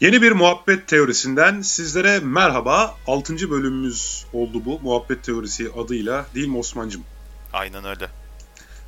[0.00, 2.96] Yeni bir muhabbet teorisinden sizlere merhaba.
[3.06, 3.50] 6.
[3.50, 4.80] bölümümüz oldu bu.
[4.80, 7.04] Muhabbet teorisi adıyla değil mi Osman'cım?
[7.52, 8.08] Aynen öyle.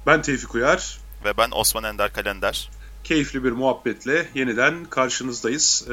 [0.06, 0.98] Ben Tevfik Uyar.
[1.24, 2.70] Ve ben Osman Ender Kalender.
[3.04, 5.84] Keyifli bir muhabbetle yeniden karşınızdayız.
[5.88, 5.92] Ee,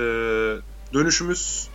[0.94, 1.68] dönüşümüz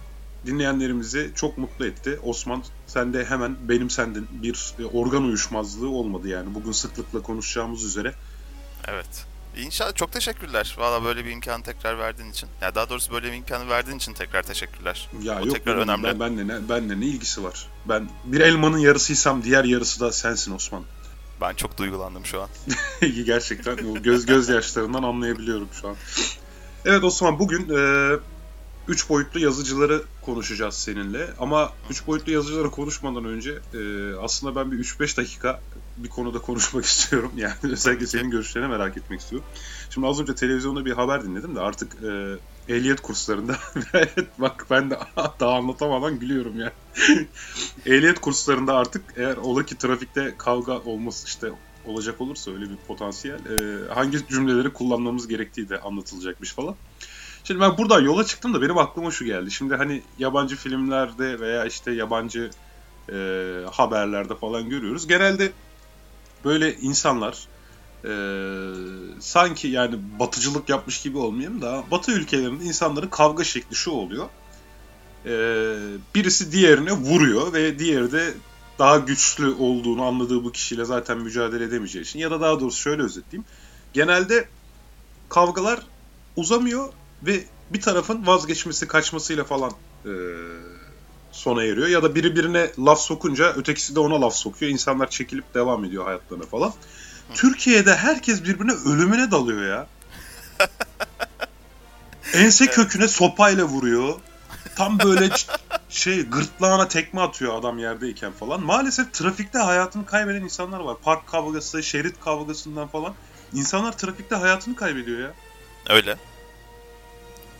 [0.47, 2.19] dinleyenlerimizi çok mutlu etti.
[2.22, 6.55] Osman sen de hemen benim sendin bir organ uyuşmazlığı olmadı yani.
[6.55, 8.14] Bugün sıklıkla konuşacağımız üzere.
[8.88, 9.27] Evet.
[9.56, 10.76] İnşallah çok teşekkürler.
[10.78, 12.48] Valla böyle bir imkanı tekrar verdiğin için.
[12.62, 15.08] Ya daha doğrusu böyle bir imkanı verdiğin için tekrar teşekkürler.
[15.22, 16.04] Ya o yok tekrar önemli.
[16.04, 17.66] Ben, benle, ne, benle ne ilgisi var?
[17.88, 20.82] Ben bir elmanın yarısıysam diğer yarısı da sensin Osman.
[21.40, 22.48] Ben çok duygulandım şu an.
[23.27, 25.96] Gerçekten o göz gözyaşlarından anlayabiliyorum şu an.
[26.84, 28.12] Evet Osman bugün e,
[28.88, 31.30] üç boyutlu yazıcıları konuşacağız seninle.
[31.38, 35.61] Ama üç boyutlu yazıcıları konuşmadan önce e, aslında ben bir 3-5 dakika
[35.97, 37.33] bir konuda konuşmak istiyorum.
[37.37, 39.48] Yani özellikle senin görüşlerini merak etmek istiyorum.
[39.91, 43.56] Şimdi az önce televizyonda bir haber dinledim de artık e, ehliyet kurslarında
[44.39, 44.98] bak ben de
[45.41, 46.73] daha anlatamadan gülüyorum ya.
[47.86, 51.53] ehliyet kurslarında artık eğer ola ki trafikte kavga olması işte
[51.86, 56.77] olacak olursa öyle bir potansiyel e, hangi cümleleri kullanmamız gerektiği de anlatılacakmış falan.
[57.45, 59.51] Şimdi ben buradan yola çıktım da benim aklıma şu geldi.
[59.51, 62.51] Şimdi hani yabancı filmlerde veya işte yabancı
[63.12, 63.17] e,
[63.73, 65.06] haberlerde falan görüyoruz.
[65.06, 65.53] Genelde
[66.45, 67.47] böyle insanlar
[68.05, 68.12] e,
[69.20, 74.28] sanki yani batıcılık yapmış gibi olmayayım da batı ülkelerinde insanların kavga şekli şu oluyor.
[75.27, 75.33] E,
[76.14, 78.34] birisi diğerine vuruyor ve diğeri de
[78.78, 83.03] daha güçlü olduğunu anladığı bu kişiyle zaten mücadele edemeyeceği için ya da daha doğrusu şöyle
[83.03, 83.45] özetleyeyim.
[83.92, 84.48] Genelde
[85.29, 85.81] kavgalar
[86.36, 86.92] uzamıyor
[87.23, 89.73] ve bir tarafın vazgeçmesi, kaçmasıyla falan
[90.05, 90.12] e,
[91.34, 91.88] sona eriyor.
[91.88, 94.72] Ya da biri birine laf sokunca ötekisi de ona laf sokuyor.
[94.72, 96.72] İnsanlar çekilip devam ediyor hayatlarına falan.
[97.34, 99.86] Türkiye'de herkes birbirine ölümüne dalıyor ya.
[102.34, 104.14] Ense köküne sopayla vuruyor.
[104.77, 105.30] Tam böyle
[105.89, 108.62] şey gırtlağına tekme atıyor adam yerdeyken falan.
[108.62, 110.96] Maalesef trafikte hayatını kaybeden insanlar var.
[111.05, 113.14] Park kavgası, şerit kavgasından falan.
[113.55, 115.33] İnsanlar trafikte hayatını kaybediyor ya.
[115.89, 116.17] Öyle.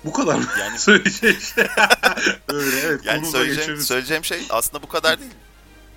[0.05, 0.45] Bu kadar mı?
[0.61, 1.65] Yani söyleyeceğim şey.
[2.49, 3.01] Öyle evet.
[3.05, 5.33] Yani söyleyeceğim, söyleyeceğim şey aslında bu kadar değil.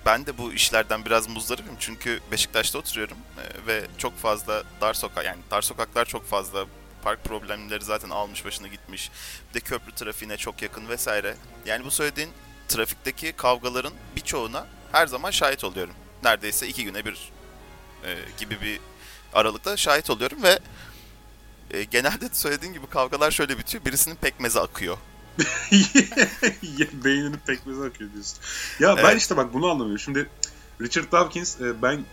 [0.06, 5.24] Ben de bu işlerden biraz muzdaribim çünkü Beşiktaş'ta oturuyorum e, ve çok fazla dar sokak
[5.24, 6.66] yani dar sokaklar çok fazla
[7.02, 9.10] park problemleri zaten almış başına gitmiş.
[9.50, 11.34] Bir de köprü trafiğine çok yakın vesaire.
[11.66, 12.30] Yani bu söylediğin
[12.68, 15.94] trafikteki kavgaların birçoğuna her zaman şahit oluyorum.
[16.24, 17.32] Neredeyse iki güne bir
[18.04, 18.80] e, gibi bir
[19.32, 20.58] aralıkta şahit oluyorum ve
[21.70, 23.84] e, genelde söylediğin gibi kavgalar şöyle bitiyor.
[23.84, 24.98] Birisinin pekmezi akıyor.
[27.04, 28.38] Beyninin pekmezi akıyor diyorsun.
[28.80, 29.04] Ya evet.
[29.04, 29.98] ben işte bak bunu anlamıyorum.
[29.98, 30.28] Şimdi
[30.80, 32.04] Richard Dawkins e, ben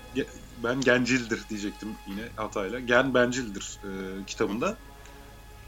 [0.63, 2.79] ben gencildir diyecektim yine hatayla.
[2.79, 3.89] Gen bencildir e,
[4.25, 4.77] kitabında.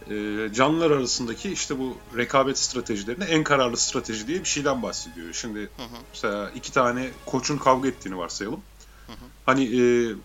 [0.09, 0.13] E,
[0.53, 5.33] canlılar arasındaki işte bu rekabet stratejilerinde en kararlı strateji diye bir şeyden bahsediyor.
[5.33, 5.97] Şimdi hı hı.
[6.13, 8.61] mesela iki tane koçun kavga ettiğini varsayalım.
[9.07, 9.25] Hı hı.
[9.45, 10.15] Hani e,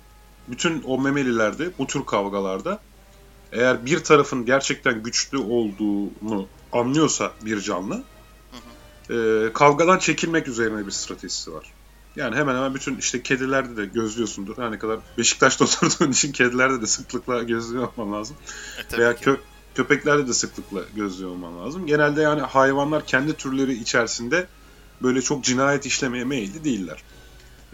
[0.49, 2.81] bütün o memelilerde bu tür kavgalarda
[3.53, 9.49] eğer bir tarafın gerçekten güçlü olduğunu anlıyorsa bir canlı hı hı.
[9.49, 11.73] E, kavgadan çekilmek üzerine bir stratejisi var.
[12.17, 14.59] Yani hemen hemen bütün işte kedilerde de gözlüyorsundur.
[14.59, 18.37] Her ne kadar Beşiktaş'ta oturduğun için kedilerde de sıklıkla gözlüyor olman lazım.
[18.93, 19.37] E, Veya kö
[19.75, 21.87] köpeklerde de sıklıkla gözlüyor olman lazım.
[21.87, 24.47] Genelde yani hayvanlar kendi türleri içerisinde
[25.03, 27.03] böyle çok cinayet işlemeye meyilli değiller.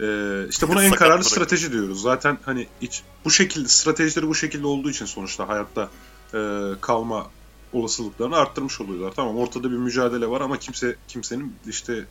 [0.01, 2.01] Ee, işte buna en kararlı strateji diyoruz.
[2.01, 5.89] Zaten hani iç, bu şekilde stratejileri bu şekilde olduğu için sonuçta hayatta
[6.33, 6.39] e,
[6.81, 7.27] kalma
[7.73, 9.13] olasılıklarını arttırmış oluyorlar.
[9.15, 12.05] Tamam ortada bir mücadele var ama kimse kimsenin işte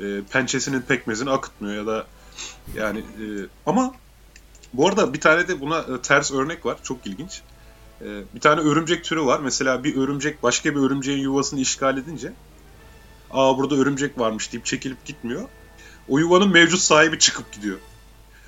[0.00, 2.06] e, pençesinin pekmezini akıtmıyor ya da
[2.74, 3.24] yani e,
[3.66, 3.94] ama
[4.72, 6.78] bu arada bir tane de buna e, ters örnek var.
[6.82, 7.42] Çok ilginç.
[8.00, 9.40] E, bir tane örümcek türü var.
[9.40, 12.32] Mesela bir örümcek başka bir örümceğin yuvasını işgal edince
[13.30, 15.48] aa burada örümcek varmış deyip çekilip gitmiyor
[16.08, 17.78] o yuvanın mevcut sahibi çıkıp gidiyor.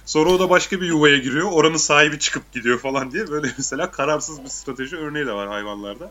[0.06, 1.52] Sonra o da başka bir yuvaya giriyor.
[1.52, 3.28] Oranın sahibi çıkıp gidiyor falan diye.
[3.28, 6.10] Böyle mesela kararsız bir strateji örneği de var hayvanlarda.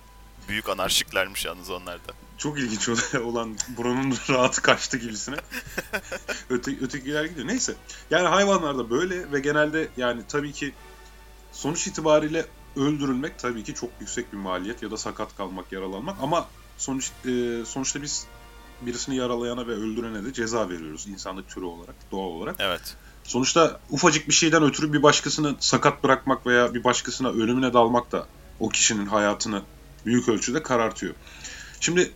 [0.50, 2.14] Büyük anarşiklermiş yalnız onlarda.
[2.38, 5.36] Çok ilginç olan buranın rahatı kaçtı gibisine.
[6.50, 7.48] Öte, ötekiler gidiyor.
[7.48, 7.76] Neyse.
[8.12, 10.74] Yani hayvanlarda böyle ve genelde yani tabii ki
[11.52, 16.48] sonuç itibariyle öldürülmek tabii ki çok yüksek bir maliyet ya da sakat kalmak, yaralanmak ama
[16.78, 18.28] sonuç e, sonuçta biz
[18.86, 22.56] birisini yaralayana ve öldürene de ceza veriyoruz insanlık türü olarak, doğal olarak.
[22.60, 22.96] Evet.
[23.24, 28.28] Sonuçta ufacık bir şeyden ötürü bir başkasını sakat bırakmak veya bir başkasına ölümüne dalmak da
[28.60, 29.62] o kişinin hayatını
[30.06, 31.14] büyük ölçüde karartıyor.
[31.80, 32.12] Şimdi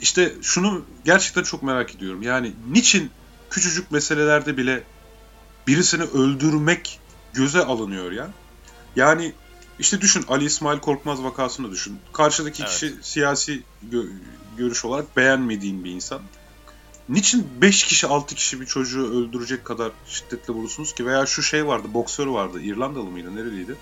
[0.00, 2.22] işte şunu gerçekten çok merak ediyorum.
[2.22, 3.10] Yani niçin
[3.50, 4.84] küçücük meselelerde bile
[5.66, 7.00] birisini öldürmek
[7.34, 8.30] göze alınıyor ya?
[8.96, 9.32] Yani
[9.78, 11.98] İşte düşün Ali İsmail Korkmaz vakasını düşün.
[12.12, 12.72] Karşıdaki Evet.
[12.72, 13.62] kişi siyasi
[14.56, 16.20] görüş olarak beğenmediğin bir insan.
[17.08, 21.06] Niçin 5 kişi 6 kişi bir çocuğu öldürecek kadar şiddetle vurursunuz ki?
[21.06, 23.76] Veya şu şey vardı boksör vardı İrlandalı mıydı nereliydi?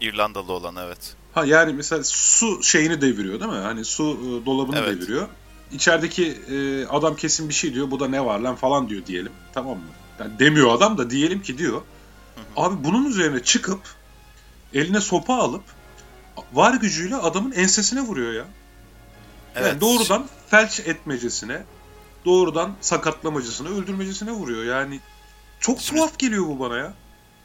[0.00, 1.14] İrlandalı olan evet.
[1.32, 3.58] Ha yani mesela su şeyini deviriyor değil mi?
[3.58, 5.00] Hani su e, dolabını Evet.
[5.00, 5.28] deviriyor.
[5.72, 7.90] İçerideki e, adam kesin bir şey diyor.
[7.90, 9.32] Bu da ne var lan falan diyor diyelim.
[9.54, 9.84] Tamam mı?
[10.18, 11.82] Yani demiyor adam da diyelim ki diyor.
[12.56, 13.80] Abi bunun üzerine çıkıp
[14.74, 15.62] eline sopa alıp
[16.52, 18.44] var gücüyle adamın ensesine vuruyor ya.
[19.56, 19.66] Evet.
[19.68, 21.62] Yani doğrudan felç etmecesine,
[22.24, 24.64] doğrudan sakatlamacısına, öldürmecesine vuruyor.
[24.64, 25.00] Yani
[25.60, 26.94] çok Şimdi- tuhaf geliyor bu bana ya.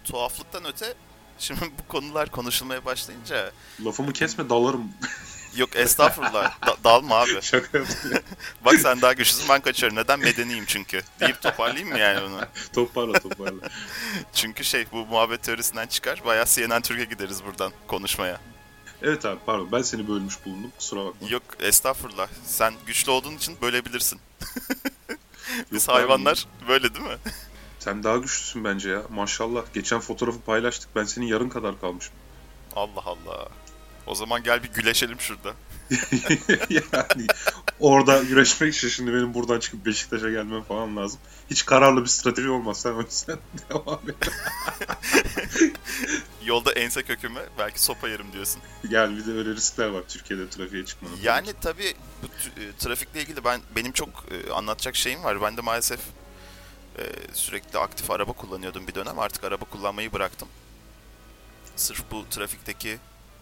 [0.04, 0.94] Tuhaflıktan öte
[1.40, 3.52] şimdi bu konular konuşulmaya başlayınca
[3.86, 4.92] Lafımı kesme dalarım.
[5.56, 7.38] yok estağfurullah da- dalma abi.
[7.42, 8.12] Şaka yaptım.
[8.14, 8.22] ya.
[8.66, 9.98] Bak sen daha güçlüsün ben kaçıyorum.
[9.98, 11.02] Neden medeniyim çünkü.
[11.20, 12.40] Deyip toparlayayım mı yani bunu?
[12.74, 13.70] toparla toparla.
[14.34, 16.22] Çünkü şey bu muhabbet teorisinden çıkar.
[16.26, 18.40] Bayağı CNN Türkiye gideriz buradan konuşmaya.
[19.02, 21.28] Evet abi pardon ben seni bölmüş bulundum kusura bakma.
[21.30, 22.28] Yok estağfurullah.
[22.46, 24.20] Sen güçlü olduğun için bölebilirsin.
[25.72, 26.02] Biz Yok abi.
[26.02, 27.18] hayvanlar böyle değil mi?
[27.80, 29.62] Sen daha güçlüsün bence ya maşallah.
[29.74, 32.14] Geçen fotoğrafı paylaştık ben senin yarın kadar kalmışım.
[32.76, 33.48] Allah Allah.
[34.08, 35.54] O zaman gel bir güleşelim şurada.
[36.70, 37.28] yani
[37.80, 41.20] orada güreşmek için şimdi benim buradan çıkıp Beşiktaş'a gelmem falan lazım.
[41.50, 43.38] Hiç kararlı bir strateji olmaz sen o yüzden
[43.70, 44.30] devam et.
[46.48, 48.62] Yolda ense köküme belki sopa yerim diyorsun.
[48.90, 51.18] Gel bir de öyle riskler var Türkiye'de trafiğe çıkmanın.
[51.24, 52.28] Yani tabii bu
[52.62, 55.42] e, trafikle ilgili ben benim çok e, anlatacak şeyim var.
[55.42, 56.00] Ben de maalesef
[56.98, 57.04] e,
[57.34, 59.20] sürekli aktif araba kullanıyordum bir dönem.
[59.20, 60.48] Artık araba kullanmayı bıraktım.
[61.76, 62.98] Sırf bu trafikteki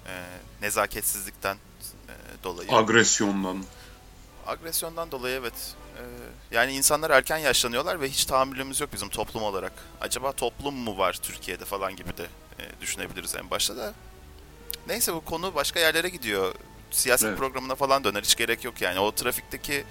[0.08, 0.14] e,
[0.62, 2.14] nezaketsizlikten e,
[2.44, 2.72] dolayı.
[2.72, 3.64] Agresyondan.
[4.48, 5.76] Agresyondan dolayı evet.
[5.98, 6.04] E,
[6.56, 9.74] yani insanlar erken yaşlanıyorlar ve hiç tahammülümüz yok bizim toplum olarak.
[10.02, 12.28] Acaba toplum mu var Türkiye'de falan gibi de
[12.60, 13.94] e, düşünebiliriz en başta da.
[14.88, 16.56] Neyse bu konu başka yerlere gidiyor.
[16.92, 17.38] Siyaset Evet.
[17.38, 18.22] programına falan döner.
[18.24, 19.00] Hiç gerek yok yani.
[19.00, 19.84] O trafikteki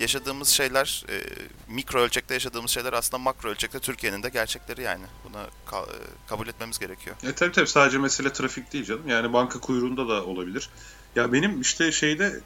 [0.00, 1.22] yaşadığımız şeyler, e,
[1.68, 5.04] mikro ölçekte yaşadığımız şeyler aslında makro ölçekte Türkiye'nin de gerçekleri yani.
[5.24, 5.98] Buna ka- e,
[6.28, 7.16] kabul etmemiz gerekiyor.
[7.22, 9.08] E tabii tabii sadece mesele trafik değil canım.
[9.08, 10.70] Yani banka kuyruğunda da olabilir.
[11.16, 12.40] Ya benim işte şeyde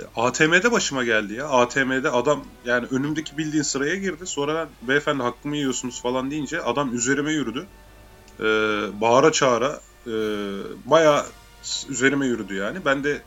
[0.00, 1.48] e, ATM'de başıma geldi ya.
[1.48, 4.26] ATM'de adam yani önümdeki bildiğin sıraya girdi.
[4.26, 7.66] Sonra ben beyefendi hakkımı yiyorsunuz falan deyince adam üzerime yürüdü.
[8.40, 8.44] Ee,
[9.00, 10.12] bağıra çağıra e,
[10.84, 11.26] bayağı
[11.62, 12.84] s- üzerime yürüdü yani.
[12.84, 13.22] Ben de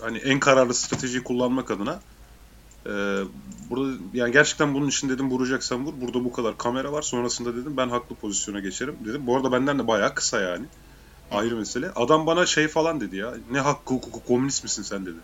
[0.00, 2.00] hani en kararlı stratejiyi kullanmak adına
[2.86, 2.90] e,
[3.70, 5.92] burada yani gerçekten bunun için dedim vuracaksan vur.
[6.00, 7.02] Burada bu kadar kamera var.
[7.02, 9.26] Sonrasında dedim ben haklı pozisyona geçerim dedim.
[9.26, 10.64] Bu arada benden de bayağı kısa yani.
[11.30, 11.90] Ayrı mesele.
[11.96, 13.34] Adam bana şey falan dedi ya.
[13.50, 15.16] Ne hakkı hukuku komünist misin sen dedi.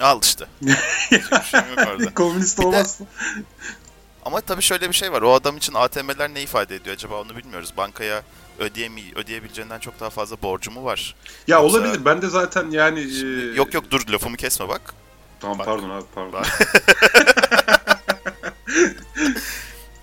[0.00, 0.46] Al işte.
[1.12, 2.14] Yok orada.
[2.14, 3.06] komünist olmazsın.
[4.24, 5.22] Ama tabii şöyle bir şey var.
[5.22, 7.72] O adam için ATM'ler ne ifade ediyor acaba onu bilmiyoruz.
[7.76, 8.22] Bankaya
[8.58, 11.14] ödeyemi ödeyebileceğinden çok daha fazla borcu mu var?
[11.46, 12.04] Ya Yoksa- olabilir.
[12.04, 14.94] Ben de zaten yani e, Yok yok dur lafımı kesme bak.
[15.40, 15.66] Tamam Bak.
[15.66, 16.42] pardon abi pardon.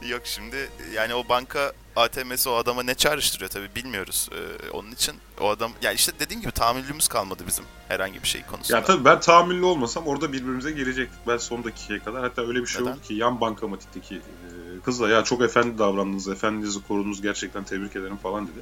[0.10, 4.30] Yok şimdi yani o banka ATM'si o adama ne çağrıştırıyor tabii bilmiyoruz.
[4.31, 8.44] Ee, onun için o adam ya işte dediğim gibi tahammülümüz kalmadı bizim herhangi bir şey
[8.44, 8.78] konusunda.
[8.78, 11.19] Ya tabii ben tahammüllü olmasam orada birbirimize gelecektik.
[11.28, 12.22] Ben son dakikaya kadar.
[12.22, 12.92] Hatta öyle bir şey Neden?
[12.92, 14.21] oldu ki yan bankamatikteki e,
[14.85, 18.59] kızla ya çok efendi davrandınız, efendinizi korudunuz gerçekten tebrik ederim falan dedi.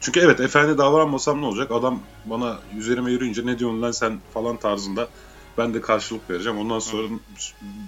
[0.00, 1.70] Çünkü evet efendi davranmasam ne olacak?
[1.70, 5.08] Adam bana üzerime yürüyünce ne diyorsun lan sen falan tarzında
[5.58, 6.58] ben de karşılık vereceğim.
[6.58, 7.08] Ondan sonra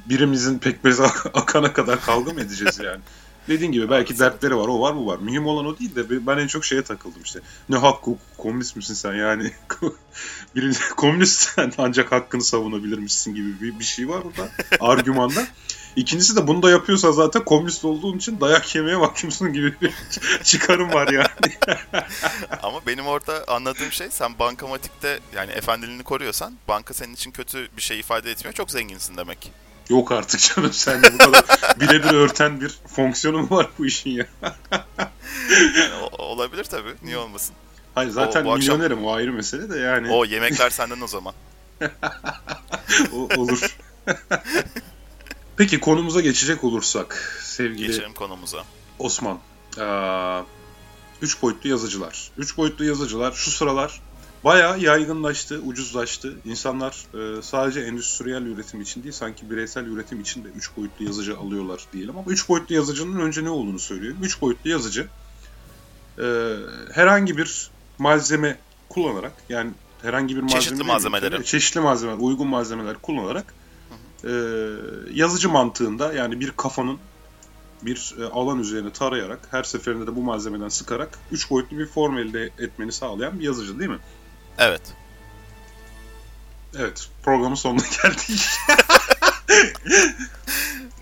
[0.09, 1.03] birimizin pekmezi
[1.35, 3.01] akana kadar kavga mı edeceğiz yani?
[3.49, 5.19] Dediğin gibi belki dertleri var, o var bu var.
[5.19, 7.41] Mühim olan o değil de ben en çok şeye takıldım işte.
[7.69, 9.53] Ne hakkı, komünist misin sen yani?
[10.57, 14.51] Birinci komünist sen ancak hakkını savunabilirmişsin gibi bir, bir şey var burada
[14.81, 15.47] argümanda.
[15.97, 19.95] İkincisi de bunu da yapıyorsa zaten komünist olduğun için dayak yemeye mahkumsun gibi bir
[20.45, 21.79] çıkarım var yani.
[22.63, 27.83] Ama benim orada anladığım şey sen bankamatikte yani efendiliğini koruyorsan banka senin için kötü bir
[27.83, 28.55] şey ifade etmiyor.
[28.55, 29.53] Çok zenginsin demek.
[29.89, 31.45] Yok artık canım sen de bu kadar
[31.81, 34.27] birebir örten bir fonksiyonu mu var bu işin ya?
[35.53, 36.95] Yani o- olabilir tabii.
[37.03, 37.55] Niye olmasın?
[37.95, 41.07] Hayır zaten O- bu akşam- milyonerim o ayrı mesele de yani O yemekler senden o
[41.07, 41.35] zaman.
[43.13, 43.77] o, olur.
[45.57, 48.65] Peki konumuza geçecek olursak sevgili Geçelim konumuza.
[48.99, 49.39] Osman.
[49.81, 50.43] Aa,
[51.23, 52.31] üç boyutlu yazıcılar.
[52.39, 54.01] Üç boyutlu yazıcılar şu sıralar
[54.45, 56.35] bayağı yaygınlaştı, ucuzlaştı.
[56.45, 61.39] İnsanlar e, sadece endüstriyel üretim için değil, sanki bireysel üretim için de üç boyutlu yazıcı
[61.39, 62.19] alıyorlar diyelim.
[62.19, 64.17] Ama üç boyutlu yazıcının önce ne olduğunu söyleyeyim.
[64.23, 65.07] Üç boyutlu yazıcı
[66.19, 66.57] e,
[66.93, 69.71] herhangi bir malzeme kullanarak, yani
[70.03, 71.31] herhangi bir malzeme Çeşitli malzemeleri.
[71.31, 73.55] tabii, çeşitli malzemeler, uygun malzemeler kullanarak
[74.25, 74.31] e,
[75.15, 76.99] yazıcı mantığında yani bir kafanın
[77.83, 82.19] bir e, alan üzerine tarayarak her seferinde de bu malzemeden sıkarak 3 boyutlu bir form
[82.19, 83.99] elde etmeni sağlayan bir yazıcı değil mi?
[84.59, 84.83] Evet.
[86.77, 87.09] Evet.
[87.23, 88.47] Programın sonuna geldik.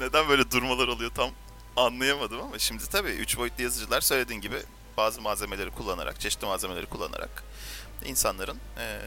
[0.01, 1.31] Neden böyle durmalar oluyor tam
[1.77, 4.57] anlayamadım ama şimdi tabii 3 boyutlu yazıcılar söylediğin gibi
[4.97, 7.45] bazı malzemeleri kullanarak, çeşitli malzemeleri kullanarak
[8.05, 8.99] insanların e,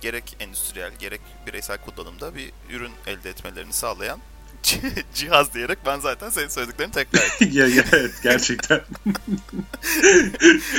[0.00, 4.20] gerek endüstriyel gerek bireysel kullanımda bir ürün elde etmelerini sağlayan
[5.14, 7.50] cihaz diyerek ben zaten senin söylediklerini tekrar ettim.
[7.52, 8.80] ya, ya, evet gerçekten.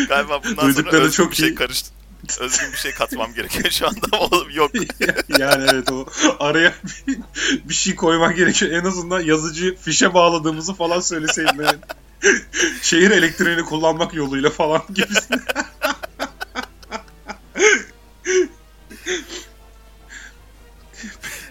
[0.07, 1.55] Galiba bundan sonra özgün çok bir şey iyi.
[1.55, 1.91] karıştı.
[2.39, 4.71] Özgün bir şey katmam gerekiyor şu anda oğlum yok.
[5.39, 6.05] yani evet o
[6.39, 6.73] araya
[7.07, 7.19] bir,
[7.63, 8.71] bir şey koymak gerekiyor.
[8.71, 11.63] En azından yazıcı fişe bağladığımızı falan söyleseydin.
[11.63, 11.79] Yani.
[12.81, 15.41] Şehir elektriğini kullanmak yoluyla falan gibisin.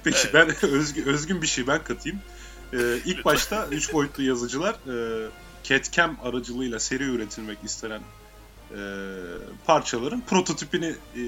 [0.04, 2.20] Peki ben özgün, özgün bir şey ben katayım.
[2.72, 5.28] Ee, ilk başta 3 boyutlu yazıcılar e,
[5.64, 8.00] CAD-CAM aracılığıyla seri üretilmek istenen
[8.74, 8.80] e,
[9.66, 11.22] parçaların prototipini e,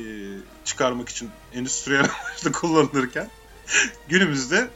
[0.65, 3.31] çıkarmak için endüstriyel amaçlı kullanılırken
[4.09, 4.71] günümüzde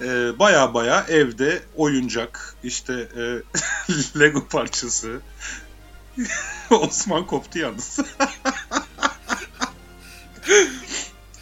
[0.00, 5.20] e, baya baya evde oyuncak işte e, Lego parçası
[6.70, 7.98] Osman koptu yalnız.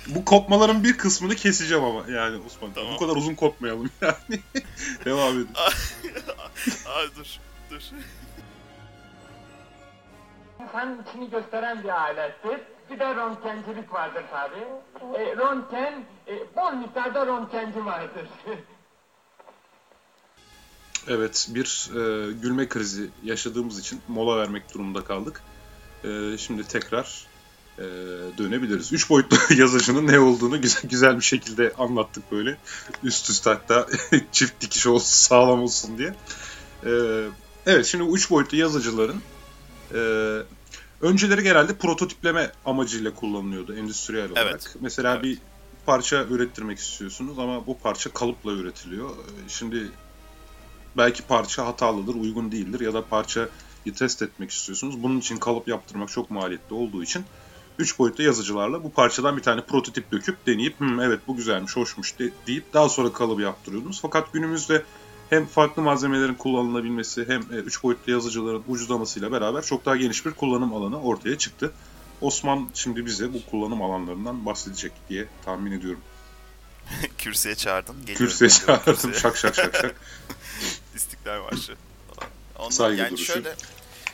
[0.06, 2.72] Bu kopmaların bir kısmını keseceğim ama yani Osman.
[2.74, 2.94] Tamam.
[2.94, 4.40] Bu kadar uzun kopmayalım yani.
[5.04, 5.50] Devam edin.
[6.86, 7.26] Abi dur.
[7.70, 7.80] Dur.
[10.62, 12.60] İnsanın içini gösteren bir alettir.
[12.90, 14.58] Bir de röntgencilik vardır tabi.
[15.18, 18.28] E, röntgen, e, bol miktarda röntgenci vardır.
[21.08, 25.42] evet, bir e, gülme krizi yaşadığımız için mola vermek durumunda kaldık.
[26.04, 27.26] E, şimdi tekrar
[27.78, 27.82] e,
[28.38, 28.92] dönebiliriz.
[28.92, 32.56] Üç boyutlu yazıcının ne olduğunu güzel, güzel bir şekilde anlattık böyle.
[33.02, 33.86] Üst üste hatta
[34.32, 36.14] çift dikiş olsun, sağlam olsun diye.
[36.84, 36.90] E,
[37.66, 39.22] evet, şimdi üç boyutlu yazıcıların
[39.94, 39.98] e,
[41.00, 44.46] önceleri genelde prototipleme amacıyla kullanılıyordu endüstriyel olarak.
[44.50, 44.76] Evet.
[44.80, 45.24] Mesela evet.
[45.24, 45.38] bir
[45.86, 49.10] parça ürettirmek istiyorsunuz ama bu parça kalıpla üretiliyor.
[49.48, 49.90] Şimdi
[50.96, 53.48] belki parça hatalıdır, uygun değildir ya da parçayı
[53.96, 55.02] test etmek istiyorsunuz.
[55.02, 57.24] Bunun için kalıp yaptırmak çok maliyetli olduğu için
[57.78, 62.18] 3 boyutlu yazıcılarla bu parçadan bir tane prototip döküp deneyip Hı, evet bu güzelmiş, hoşmuş
[62.18, 64.00] de, deyip daha sonra kalıbı yaptırıyordunuz.
[64.02, 64.82] Fakat günümüzde
[65.30, 70.30] hem farklı malzemelerin kullanılabilmesi hem 3 e, boyutlu yazıcıların ucuzlamasıyla beraber çok daha geniş bir
[70.30, 71.72] kullanım alanı ortaya çıktı.
[72.20, 76.00] Osman şimdi bize bu kullanım alanlarından bahsedecek diye tahmin ediyorum.
[77.18, 77.96] Kürsüye çağırdın.
[78.06, 78.94] Kürsüye çağırdım.
[78.94, 79.14] Kürsüye.
[79.14, 79.94] Şak şak şak şak.
[80.94, 81.76] İstiklal Marşı.
[82.58, 83.32] Ondan, Saygı yani duruşu.
[83.32, 83.54] şöyle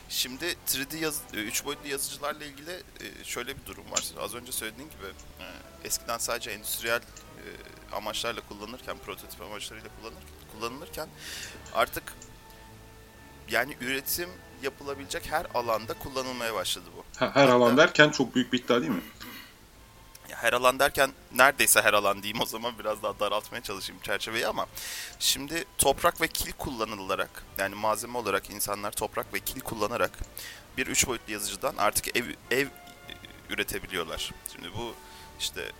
[0.08, 4.04] Şimdi 3D yaz, 3 e, boyutlu yazıcılarla ilgili e, şöyle bir durum var.
[4.20, 5.06] Az önce söylediğim gibi
[5.84, 7.00] eskiden sadece endüstriyel
[7.92, 10.22] amaçlarla kullanırken, prototip amaçlarıyla kullanır,
[10.58, 11.08] kullanılırken
[11.74, 12.02] artık
[13.50, 14.28] yani üretim
[14.62, 17.04] yapılabilecek her alanda kullanılmaya başladı bu.
[17.18, 19.02] Her Hatta, alan derken çok büyük bir iddia değil mi?
[20.44, 24.66] her alan derken neredeyse her alan diyeyim o zaman biraz daha daraltmaya çalışayım çerçeveyi ama
[25.18, 30.18] şimdi toprak ve kil kullanılarak yani malzeme olarak insanlar toprak ve kil kullanarak
[30.76, 32.66] bir üç boyutlu yazıcıdan artık ev ev
[33.50, 34.30] üretebiliyorlar.
[34.52, 34.94] Şimdi bu
[35.40, 35.72] işte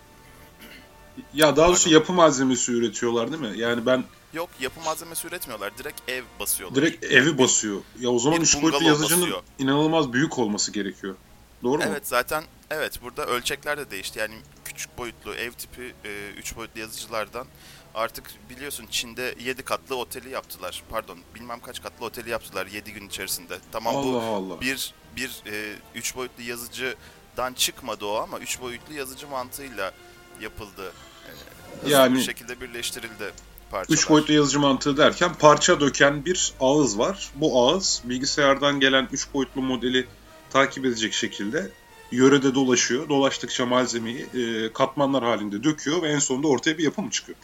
[1.33, 3.59] ya daha doğrusu yapı malzemesi üretiyorlar değil mi?
[3.59, 4.03] Yani ben
[4.35, 5.77] Yok yapı malzemesi üretmiyorlar.
[5.77, 6.75] Direkt ev basıyorlar.
[6.75, 7.81] Direkt evi basıyor.
[7.99, 9.43] Ya o zaman 3 boyutlu yazıcının basıyor.
[9.59, 11.15] inanılmaz büyük olması gerekiyor.
[11.63, 11.93] Doğru evet, mu?
[11.93, 14.19] Evet zaten evet burada ölçekler de değişti.
[14.19, 14.33] Yani
[14.65, 15.93] küçük boyutlu ev tipi
[16.37, 17.47] 3 e, boyutlu yazıcılardan
[17.95, 20.83] artık biliyorsun Çin'de 7 katlı oteli yaptılar.
[20.89, 23.59] Pardon bilmem kaç katlı oteli yaptılar 7 gün içerisinde.
[23.71, 24.61] Tamam Allah bu Allah.
[24.61, 25.43] bir bir
[25.95, 29.91] 3 e, boyutlu yazıcıdan çıkmadı o ama 3 boyutlu yazıcı mantığıyla
[30.41, 30.93] yapıldı.
[31.85, 33.33] E, yani bir şekilde birleştirildi
[33.71, 33.97] parçalar.
[33.97, 37.29] 3 boyutlu yazıcı mantığı derken parça döken bir ağız var.
[37.35, 40.07] Bu ağız bilgisayardan gelen 3 boyutlu modeli
[40.49, 41.71] takip edecek şekilde
[42.11, 43.09] yörede dolaşıyor.
[43.09, 47.37] Dolaştıkça malzemeyi e, katmanlar halinde döküyor ve en sonunda ortaya bir yapı mı çıkıyor?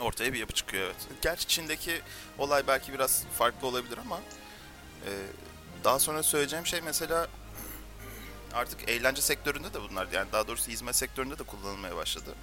[0.00, 0.96] Ortaya bir yapı çıkıyor evet.
[1.22, 2.00] Gerçi Çin'deki
[2.38, 4.20] olay belki biraz farklı olabilir ama
[5.06, 5.10] e,
[5.84, 7.28] daha sonra söyleyeceğim şey mesela
[8.54, 12.34] artık eğlence sektöründe de bunlar yani daha doğrusu hizmet sektöründe de kullanılmaya başladı.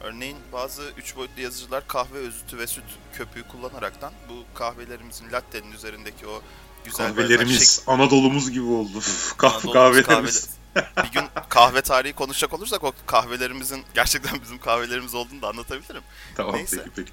[0.00, 2.84] Örneğin bazı üç boyutlu yazıcılar kahve özütü ve süt
[3.14, 6.42] köpüğü kullanaraktan bu kahvelerimizin latte'nin üzerindeki o
[6.84, 7.88] güzel kahvelerimiz şek...
[7.88, 9.00] Anadolu'muz gibi oldu.
[9.36, 10.48] Kahve kahvelerimiz.
[10.74, 10.86] Kahve...
[11.04, 16.02] bir gün kahve tarihi konuşacak olursak o kahvelerimizin gerçekten bizim kahvelerimiz olduğunu da anlatabilirim.
[16.34, 16.84] Tamam Neyse.
[16.94, 17.12] peki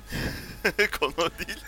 [0.64, 0.92] peki.
[1.00, 1.60] Konu o değil.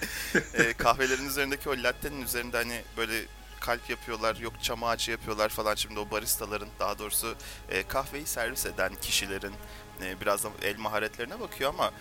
[0.53, 3.25] e, kahvelerin üzerindeki o latte'nin üzerinde hani böyle
[3.59, 5.75] kalp yapıyorlar, yok çam ağacı yapıyorlar falan.
[5.75, 7.35] Şimdi o baristaların daha doğrusu
[7.69, 9.53] e, kahveyi servis eden kişilerin
[10.01, 11.91] e, biraz da el maharetlerine bakıyor ama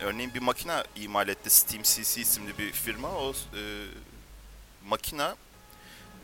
[0.00, 3.08] örneğin bir makine imal etti Steam CC isimli bir firma.
[3.08, 3.62] O e,
[4.86, 5.36] makina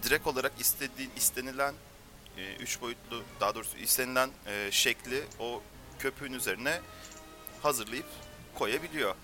[0.02, 1.74] direkt olarak istediğin istenilen
[2.60, 5.62] 3 boyutlu daha doğrusu istenilen e, şekli o
[5.98, 6.80] köpüğün üzerine
[7.62, 8.06] hazırlayıp
[8.54, 9.14] koyabiliyor.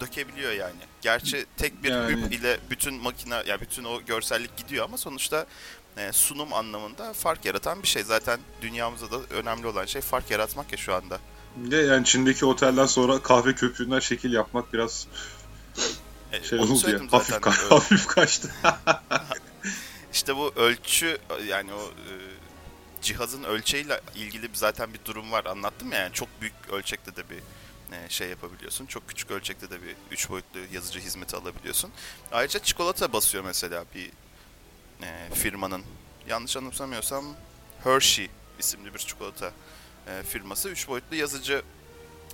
[0.00, 0.80] Dökebiliyor yani.
[1.02, 5.46] Gerçi tek bir Yani- üp ile bütün makine ya bütün o görsellik gidiyor ama sonuçta
[5.96, 8.02] e, sunum anlamında fark yaratan bir şey.
[8.02, 11.18] Zaten dünyamızda da önemli olan şey fark yaratmak ya şu anda.
[11.56, 15.06] De yani Çin'deki otelden sonra kahve köpüğünden şekil yapmak biraz
[16.32, 17.00] E, şey oldu ya.
[17.12, 18.50] Hafif, ka- hafif kaçtı.
[20.12, 22.12] İşte bu ölçü yani o e,
[23.02, 27.36] cihazın ölçeğiyle ilgili zaten bir durum var anlattım ya yani çok büyük ölçekte de bir
[27.96, 28.86] e, şey yapabiliyorsun.
[28.86, 31.90] Çok küçük ölçekte de bir 3 boyutlu yazıcı hizmeti alabiliyorsun.
[32.32, 34.10] Ayrıca çikolata basıyor mesela bir
[35.02, 35.82] e, firmanın.
[36.28, 37.24] Yanlış anımsamıyorsam
[37.84, 39.52] Hershey isimli bir çikolata
[40.06, 41.62] e, firması 3 boyutlu yazıcı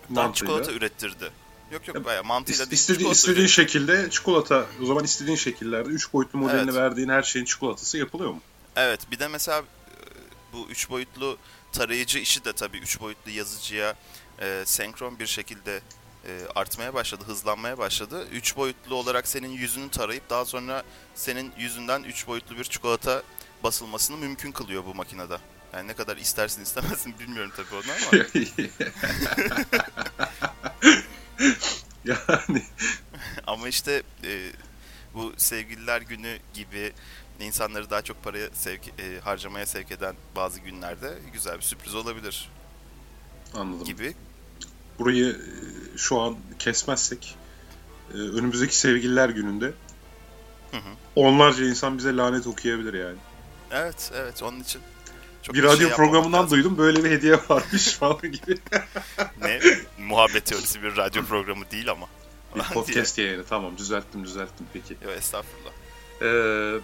[0.08, 0.34] Mantığıyla.
[0.34, 1.30] çikolata ürettirdi.
[1.72, 6.12] Yok yok bayağı mantığıyla İst- değil, çikolata istediğin şekilde çikolata, o zaman istediğin şekillerde 3
[6.12, 6.74] boyutlu modelini Evet.
[6.74, 8.40] verdiğin her şeyin çikolatası yapılıyor mu?
[8.76, 9.64] Evet bir de mesela e,
[10.52, 11.38] bu üç boyutlu
[11.72, 13.94] tarayıcı işi de tabii üç boyutlu yazıcıya
[14.40, 15.80] e, senkron bir şekilde
[16.26, 18.26] e, artmaya başladı, hızlanmaya başladı.
[18.32, 20.82] Üç boyutlu olarak senin yüzünü tarayıp daha sonra
[21.14, 23.22] senin yüzünden üç boyutlu bir çikolata
[23.62, 25.38] basılmasını mümkün kılıyor bu makinede.
[25.74, 28.24] Yani ne kadar istersin istemezsin bilmiyorum tabii onu ama
[32.04, 32.62] yani
[33.46, 34.52] ama işte e,
[35.14, 36.92] bu sevgililer günü gibi
[37.40, 42.50] insanları daha çok paraya sevk, e, harcamaya sevk eden bazı günlerde güzel bir sürpriz olabilir
[43.54, 43.84] anladım.
[43.84, 44.14] gibi
[44.98, 47.36] Burayı e, şu an kesmezsek
[48.14, 49.66] e, önümüzdeki sevgililer gününde
[50.70, 50.90] Hı hı.
[51.16, 53.16] onlarca insan bize lanet okuyabilir yani.
[53.70, 54.80] Evet, evet onun için.
[55.42, 56.50] Çok bir şey radyo yapmamak programından lazım.
[56.59, 58.59] duydum böyle bir hediye varmış falan gibi.
[59.42, 59.61] Ne?
[59.99, 62.06] Muhabbet teorisi bir radyo programı değil ama.
[62.54, 64.97] bir podcast yayını tamam düzelttim düzelttim peki.
[65.04, 65.70] Yok estağfurullah.
[66.22, 66.81] Ee,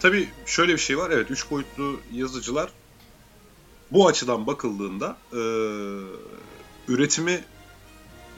[0.00, 1.10] tabii şöyle bir şey var.
[1.10, 2.70] Evet 3 boyutlu yazıcılar
[3.90, 5.40] bu açıdan bakıldığında e,
[6.88, 7.44] üretimi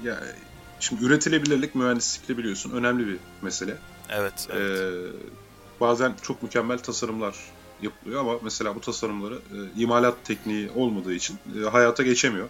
[0.05, 0.27] yani
[0.81, 3.77] şimdi üretilebilirlik mühendislikte biliyorsun önemli bir mesele.
[4.11, 5.15] Evet, Ee, evet.
[5.81, 7.35] bazen çok mükemmel tasarımlar
[7.83, 12.49] yapılıyor ama mesela bu tasarımları e, imalat tekniği olmadığı için e, hayata geçemiyor.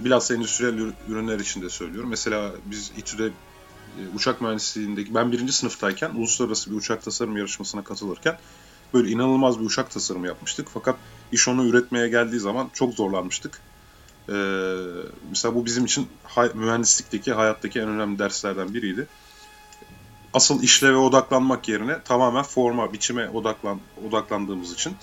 [0.00, 2.10] Bilhassa endüstriyel ür- ürünler için de söylüyorum.
[2.10, 8.38] Mesela biz İTÜ'de e, uçak mühendisliğindeki ben birinci sınıftayken uluslararası bir uçak tasarım yarışmasına katılırken
[8.94, 10.68] böyle inanılmaz bir uçak tasarımı yapmıştık.
[10.74, 10.96] Fakat
[11.32, 13.60] iş onu üretmeye geldiği zaman çok zorlanmıştık.
[14.28, 14.32] Ee,
[15.30, 19.06] mesela bu bizim için hay- mühendislikteki hayattaki en önemli derslerden biriydi
[20.34, 24.96] asıl işleve odaklanmak yerine tamamen forma, biçime odaklan, odaklandığımız için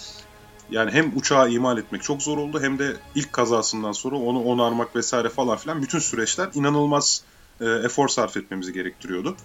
[0.71, 4.95] yani hem uçağı imal etmek çok zor oldu hem de ilk kazasından sonra onu onarmak
[4.95, 7.23] vesaire falan filan bütün süreçler inanılmaz
[7.61, 9.35] e, efor sarf etmemizi gerektiriyordu.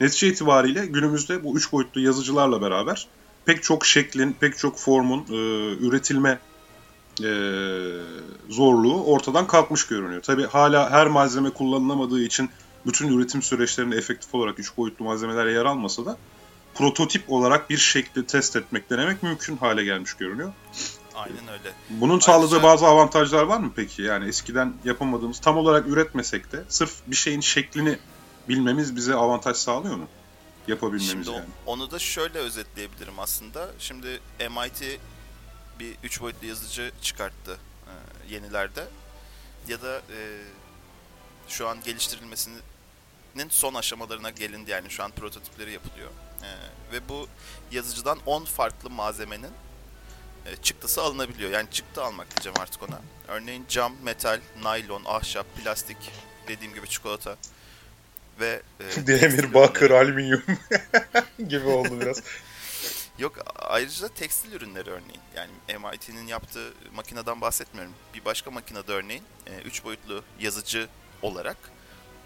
[0.00, 3.08] Netice itibariyle günümüzde bu üç boyutlu yazıcılarla beraber
[3.44, 5.34] pek çok şeklin, pek çok formun e,
[5.86, 6.38] üretilme
[7.22, 7.30] e,
[8.48, 10.22] zorluğu ortadan kalkmış görünüyor.
[10.22, 12.50] Tabi hala her malzeme kullanılamadığı için
[12.86, 16.16] bütün üretim süreçlerinde efektif olarak 3 boyutlu malzemeler yer almasa da
[16.74, 20.52] prototip olarak bir şekli test etmek, denemek mümkün hale gelmiş görünüyor.
[21.14, 21.72] Aynen öyle.
[21.90, 24.02] Bunun sağladığı bazı avantajlar var mı peki?
[24.02, 27.98] Yani eskiden yapamadığımız, tam olarak üretmesek de sırf bir şeyin şeklini
[28.48, 30.08] bilmemiz bize avantaj sağlıyor mu?
[30.68, 31.44] Yapabilmemiz Şimdi yani.
[31.66, 33.70] onu da şöyle özetleyebilirim aslında.
[33.78, 35.00] Şimdi MIT
[35.80, 38.84] bir üç boyutlu yazıcı çıkarttı e, yenilerde.
[39.68, 40.18] Ya da e,
[41.48, 41.78] şu an
[43.34, 46.10] geliştirilmesinin son aşamalarına gelindi yani şu an prototipleri yapılıyor.
[46.42, 46.48] E,
[46.92, 47.28] ve bu
[47.70, 49.52] yazıcıdan 10 farklı malzemenin
[50.46, 51.50] e, çıktısı alınabiliyor.
[51.50, 53.00] Yani çıktı almak diyeceğim artık ona.
[53.28, 55.96] Örneğin cam, metal, naylon, ahşap, plastik,
[56.48, 57.36] dediğim gibi çikolata
[58.40, 60.00] ve e, Demir, bakır, ürünleri.
[60.00, 60.42] alüminyum
[61.48, 62.22] gibi oldu biraz.
[63.18, 65.20] Yok ayrıca tekstil ürünleri örneğin.
[65.36, 67.94] Yani MIT'nin yaptığı makineden bahsetmiyorum.
[68.14, 69.22] Bir başka makinede örneğin
[69.64, 70.88] 3 boyutlu yazıcı
[71.22, 71.56] olarak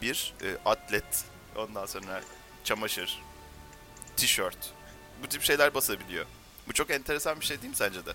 [0.03, 1.25] bir e, atlet,
[1.57, 2.21] ondan sonra
[2.65, 3.23] çamaşır,
[4.17, 4.59] tişört
[5.23, 6.25] bu tip şeyler basabiliyor.
[6.69, 8.13] Bu çok enteresan bir şey değil mi sence de?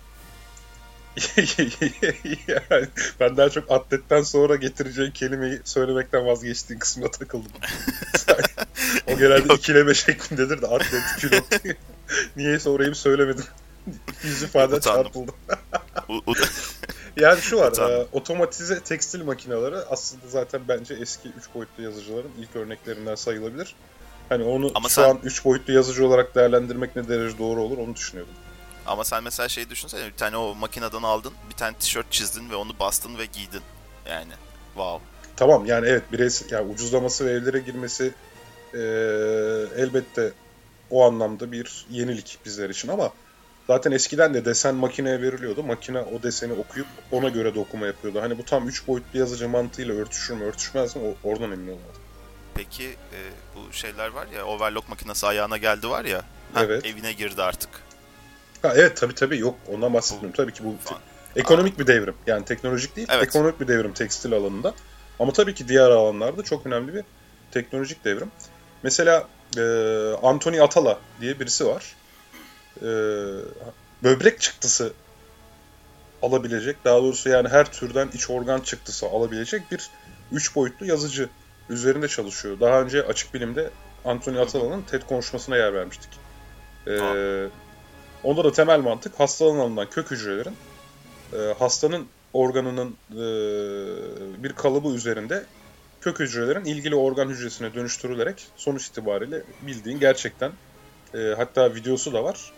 [2.48, 2.86] yani
[3.20, 7.52] ben daha çok atletten sonra getireceğin kelimeyi söylemekten vazgeçtiğin kısmına takıldım.
[9.06, 9.58] o genelde Yok.
[9.58, 11.36] ikileme şeklindedir de atlet kilo.
[12.36, 13.44] Niyeyse orayı söylemedim.
[14.22, 14.80] Yüz Utandım.
[14.80, 15.32] çarpıldı.
[17.16, 22.56] Yani şu var, e, otomatize tekstil makineleri aslında zaten bence eski 3 boyutlu yazıcıların ilk
[22.56, 23.74] örneklerinden sayılabilir.
[24.28, 27.78] Hani onu Ama şu sen- an 3 boyutlu yazıcı olarak değerlendirmek ne derece doğru olur
[27.78, 28.32] onu düşünüyorum.
[28.86, 32.56] Ama sen mesela şey düşünsene bir tane o makineden aldın, bir tane tişört çizdin ve
[32.56, 33.62] onu bastın ve giydin.
[34.08, 34.32] Yani
[34.74, 35.04] wow.
[35.36, 38.14] Tamam yani evet bireysel yani ucuzlaması ve evlere girmesi
[38.74, 38.78] e,
[39.82, 40.32] elbette
[40.90, 43.10] o anlamda bir yenilik bizler için ama
[43.66, 45.62] Zaten eskiden de desen makineye veriliyordu.
[45.62, 48.20] Makine o deseni okuyup ona göre dokuma yapıyordu.
[48.22, 52.00] Hani bu tam 3 boyutlu yazıcı mantığıyla örtüşür mü örtüşmez mi o- oradan emin olamadım.
[52.54, 53.18] Peki e,
[53.56, 56.18] bu şeyler var ya overlock makinesi ayağına geldi var ya.
[56.54, 56.86] heh, Evet.
[56.86, 57.70] Evine girdi artık.
[58.62, 60.36] Ha, evet tabii tabii yok ondan bahsetmiyorum.
[60.36, 61.00] Tabii ki bu Falan.
[61.36, 62.14] ekonomik bir devrim.
[62.26, 63.24] Yani teknolojik değil Evet.
[63.24, 64.74] ekonomik bir devrim tekstil alanında.
[65.18, 67.04] Ama tabii ki diğer alanlarda çok önemli bir
[67.50, 68.30] teknolojik devrim.
[68.82, 69.60] Mesela e,
[70.22, 71.94] Anthony Atala diye birisi var.
[72.82, 72.88] E,
[74.02, 74.92] böbrek çıktısı
[76.22, 79.90] alabilecek, daha doğrusu yani her türden iç organ çıktısı alabilecek bir
[80.32, 81.28] üç boyutlu yazıcı
[81.68, 82.60] üzerinde çalışıyor.
[82.60, 83.70] Daha önce açık bilimde
[84.04, 86.10] Anthony Atala'nın TED konuşmasına yer vermiştik.
[86.86, 87.50] E, Aa.
[88.22, 90.56] onda da temel mantık hastadan alınan kök hücrelerin
[91.32, 93.22] e, hastanın organının e,
[94.42, 95.44] bir kalıbı üzerinde
[96.00, 100.52] kök hücrelerin ilgili organ hücresine dönüştürülerek sonuç itibariyle bildiğin gerçekten
[101.14, 102.52] e, hatta videosu da var.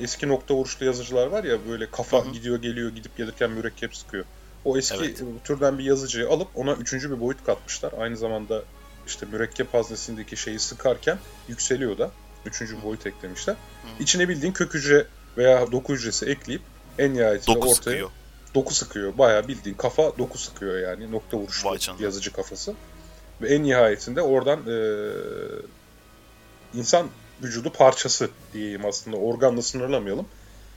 [0.00, 2.32] Eski nokta vuruşlu yazıcılar var ya böyle kafa Hı hı.
[2.32, 4.24] gidiyor geliyor gidip gelirken mürekkep sıkıyor.
[4.64, 5.20] O eski Evet.
[5.22, 7.92] e, türden bir yazıcıyı alıp ona üçüncü bir boyut katmışlar.
[8.00, 8.62] Aynı zamanda
[9.06, 12.10] işte mürekkep haznesindeki şeyi sıkarken yükseliyor da.
[12.46, 13.54] Üçüncü bir boyut eklemişler.
[13.54, 14.02] Hı.
[14.02, 16.62] İçine bildiğin kök hücre veya doku hücresi ekleyip
[16.98, 18.10] en nihayetinde Doku ortaya sıkıyor.
[18.54, 19.18] doku sıkıyor.
[19.18, 21.12] Bayağı bildiğin kafa doku sıkıyor yani.
[21.12, 22.74] Nokta vuruşlu yazıcı kafası.
[23.42, 25.10] Ve en nihayetinde oradan eee,
[26.74, 27.06] insan
[27.42, 29.16] vücudu parçası diyeyim aslında.
[29.16, 30.26] Organla sınırlamayalım.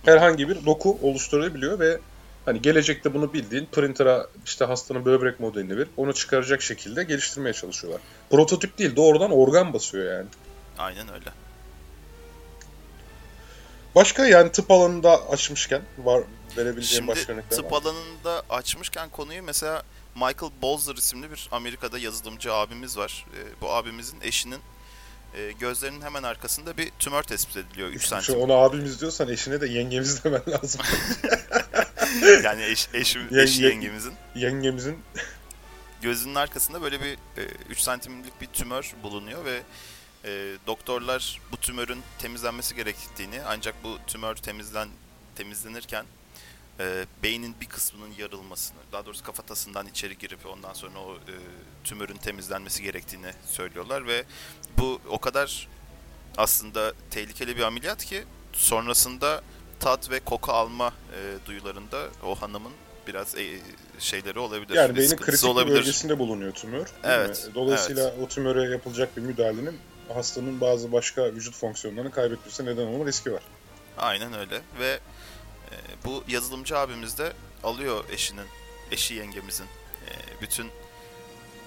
[0.05, 1.99] Herhangi bir doku oluşturabiliyor ve
[2.45, 8.01] hani gelecekte bunu bildiğin printer'a işte hastanın böbrek modelini verip onu çıkaracak şekilde geliştirmeye çalışıyorlar.
[8.29, 10.27] Prototip değil doğrudan organ basıyor yani.
[10.77, 11.29] Aynen öyle.
[13.95, 16.23] Başka yani tıp alanında açmışken var
[16.57, 17.81] verebileceğim Şimdi başka örnekler tıp var.
[17.81, 19.83] alanında açmışken konuyu mesela
[20.15, 23.25] Michael Bolzer isimli bir Amerika'da yazılımcı abimiz var.
[23.35, 24.59] Ee, bu abimizin eşinin
[25.35, 28.35] e, gözlerinin hemen arkasında bir tümör tespit ediliyor 3 Şu santim.
[28.35, 30.81] onu abimiz diyorsan eşine de yengemiz demen lazım.
[32.43, 34.97] yani eş, eşim, Ye- eşi ye- yengemizin Yengemizin
[36.01, 37.17] gözünün arkasında böyle bir
[37.69, 39.61] 3 santimlik bir tümör bulunuyor ve
[40.25, 44.87] e, doktorlar bu tümörün temizlenmesi gerektiğini ancak bu tümör temizlen
[45.35, 46.05] temizlenirken
[46.81, 51.35] e, beynin bir kısmının yarılmasını, daha doğrusu kafatasından içeri girip ondan sonra o e,
[51.83, 54.23] tümörün temizlenmesi gerektiğini söylüyorlar ve
[54.77, 55.67] bu o kadar
[56.37, 59.41] aslında tehlikeli bir ameliyat ki sonrasında
[59.79, 62.71] tat ve koku alma e, duyularında o hanımın
[63.07, 63.59] biraz e,
[63.99, 64.75] şeyleri olabilir.
[64.75, 65.75] yani beynin kritik olabilir.
[65.75, 66.87] bölgesinde bulunuyor tümör.
[67.03, 67.55] Evet, mi?
[67.55, 69.77] Dolayısıyla o tümöre yapılacak bir müdahalenin
[70.13, 73.43] hastanın bazı başka vücut fonksiyonlarını kaybetmesine neden olma riski var.
[73.97, 74.99] Aynen öyle ve
[75.71, 78.47] e, bu yazılımcı abimiz de alıyor eşinin,
[78.91, 79.65] eşi yengemizin
[80.07, 80.71] e, bütün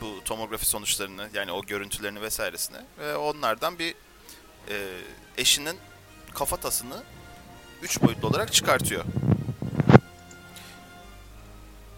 [0.00, 3.94] bu tomografi sonuçlarını yani o görüntülerini vesairesini ve onlardan bir
[4.68, 4.98] e,
[5.38, 5.76] eşinin
[6.34, 7.02] kafatasını
[7.82, 9.04] 3 boyutlu olarak çıkartıyor.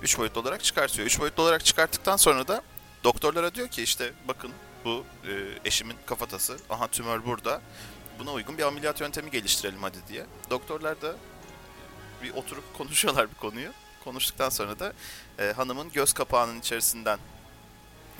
[0.02, 1.06] 3 boyutlu olarak çıkartıyor.
[1.06, 2.62] 3 boyutlu olarak çıkarttıktan sonra da
[3.04, 4.52] doktorlara diyor ki işte bakın
[4.84, 5.32] bu e,
[5.64, 6.56] eşimin kafatası.
[6.70, 7.60] Aha tümör burada.
[8.18, 10.26] Buna uygun bir ameliyat yöntemi geliştirelim hadi diye.
[10.50, 11.16] Doktorlar da
[12.22, 13.68] bir oturup konuşuyorlar bir konuyu.
[14.04, 14.92] Konuştuktan sonra da
[15.38, 17.18] e, hanımın göz kapağının içerisinden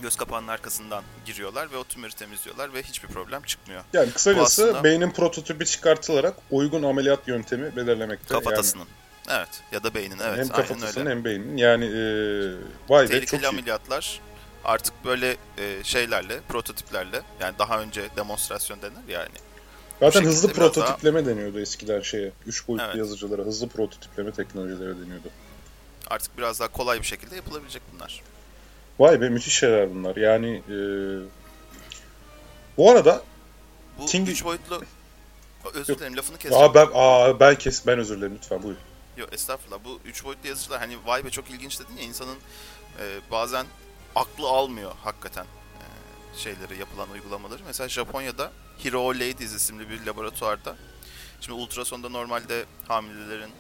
[0.03, 3.83] göz kapağının arkasından giriyorlar ve o tümörü temizliyorlar ve hiçbir problem çıkmıyor.
[3.93, 8.35] Yani kısacası aslında- beynin prototipi çıkartılarak uygun ameliyat yöntemi belirlemekte.
[8.35, 8.87] Kafatasının.
[9.31, 11.11] Evet ya da beynin Yani evet hem aynen kafatasının öyle.
[11.11, 11.57] hem beynin.
[11.57, 12.01] Yani e,
[12.89, 13.49] vay be çok Tehlikeli iyi.
[13.49, 14.21] ameliyatlar
[14.65, 19.35] artık böyle e, şeylerle, prototiplerle yani daha önce demonstrasyon denir yani.
[20.01, 22.33] Zaten hızlı biraz daha- prototipleme deniyordu eskiden şeye.
[22.47, 22.97] Üç boyutlu Evet.
[22.97, 25.29] yazıcılara hızlı prototipleme teknolojileri deniyordu.
[26.07, 28.23] Artık biraz daha kolay bir şekilde yapılabilecek bunlar.
[28.99, 30.17] Vay be müthiş şeyler bunlar.
[30.17, 30.77] Yani e,
[32.77, 33.23] bu arada
[33.99, 34.83] Bu Ting- üç boyutlu
[35.75, 36.61] özür dilerim lafını kestim.
[36.61, 38.77] aa ben aa ben kes ben özür dilerim lütfen buyur.
[39.17, 42.37] Yok estağfurullah bu üç boyutlu yazıcılar hani vay be çok ilginç dedin ya insanın
[43.01, 43.67] e, bazen
[44.15, 45.47] aklı almıyor hakikaten
[46.37, 47.63] şeyleri yapılan uygulamaları.
[47.67, 48.53] Mesela Japonya'da
[48.85, 50.77] Hiro Ladies isimli bir laboratuvarda
[51.41, 53.51] şimdi ultrasonda normalde hamilelerin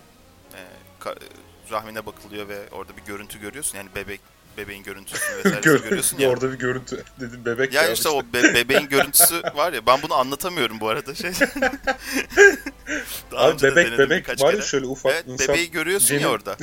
[0.54, 0.60] e,
[1.00, 1.26] ka- e,
[1.70, 4.20] rahmine bakılıyor ve orada bir görüntü görüyorsun yani bebek
[4.56, 6.28] bebeğin görüntüsünü vesaire görüyorsun ya.
[6.30, 7.92] Orada bir görüntü dedim bebek Ya ya.
[7.92, 11.30] işte o be- bebeğin görüntüsü var ya ben bunu anlatamıyorum bu arada şey.
[13.36, 15.48] Abi bebek bebek var ya şöyle ufak Evet insan.
[15.48, 16.56] bebeği görüyorsun ya Cenin- orada.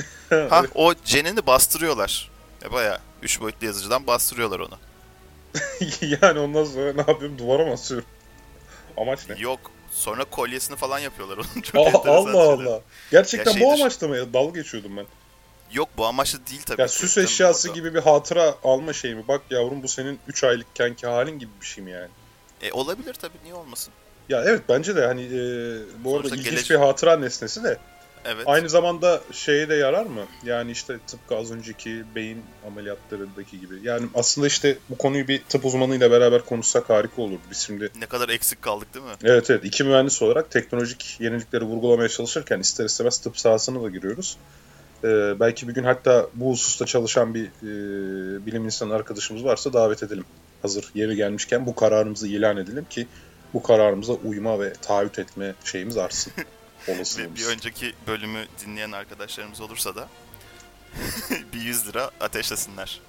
[0.54, 2.30] Ha o cenini bastırıyorlar.
[2.64, 4.78] E baya 3 boyutlu yazıcıdan bastırıyorlar onu.
[6.22, 8.06] yani ondan sonra ne yapıyorum duvara mı asıyorum?
[8.96, 9.36] Amaç ne?
[9.38, 11.60] Yok sonra kolyesini falan yapıyorlar onun.
[11.62, 12.70] Çok Aa, enteresan Allah şeyler.
[12.70, 12.80] Allah.
[13.10, 13.80] Gerçekten Ya bu şeydir.
[13.82, 14.16] amaçla mı?
[14.16, 14.32] ya?
[14.32, 15.06] Dalga geçiyordum ben.
[15.72, 16.80] Yok bu amaçlı değil tabii.
[16.80, 16.92] Ya ki.
[16.92, 17.78] süs eşyası orada.
[17.80, 19.24] gibi bir hatıra alma şeyi mi?
[19.28, 22.08] Bak yavrum bu senin 3 aylıkkenki halin gibi bir şey mi yani?
[22.62, 23.92] E, olabilir tabii niye olmasın.
[24.28, 25.30] Ya evet bence de hani e,
[26.04, 27.78] bu arada Sonuçta ilginç geleş- bir hatıra nesnesi de
[28.24, 28.42] Evet.
[28.46, 30.22] aynı zamanda şeye de yarar mı?
[30.44, 33.74] Yani işte tıpkı az önceki beyin ameliyatlarındaki gibi.
[33.82, 37.42] Yani aslında işte bu konuyu bir tıp uzmanıyla beraber konuşsak harika olurdu.
[37.50, 39.12] Biz şimdi Ne kadar eksik kaldık değil mi?
[39.24, 44.36] evet evet iki mühendis olarak teknolojik yenilikleri vurgulamaya çalışırken ister istemez tıp sahasına da giriyoruz.
[45.04, 50.02] Ee, belki bir gün hatta bu hususta çalışan bir e, bilim insanı arkadaşımız varsa davet
[50.02, 50.24] edelim.
[50.62, 53.06] Hazır yeri gelmişken bu kararımızı ilan edelim ki
[53.54, 56.32] bu kararımıza uyma ve taahhüt etme şeyimiz artsın.
[56.88, 57.40] Olasılığımız.
[57.40, 60.08] bir önceki bölümü dinleyen arkadaşlarımız olursa da
[61.52, 63.00] bir 100 lira ateşlesinler.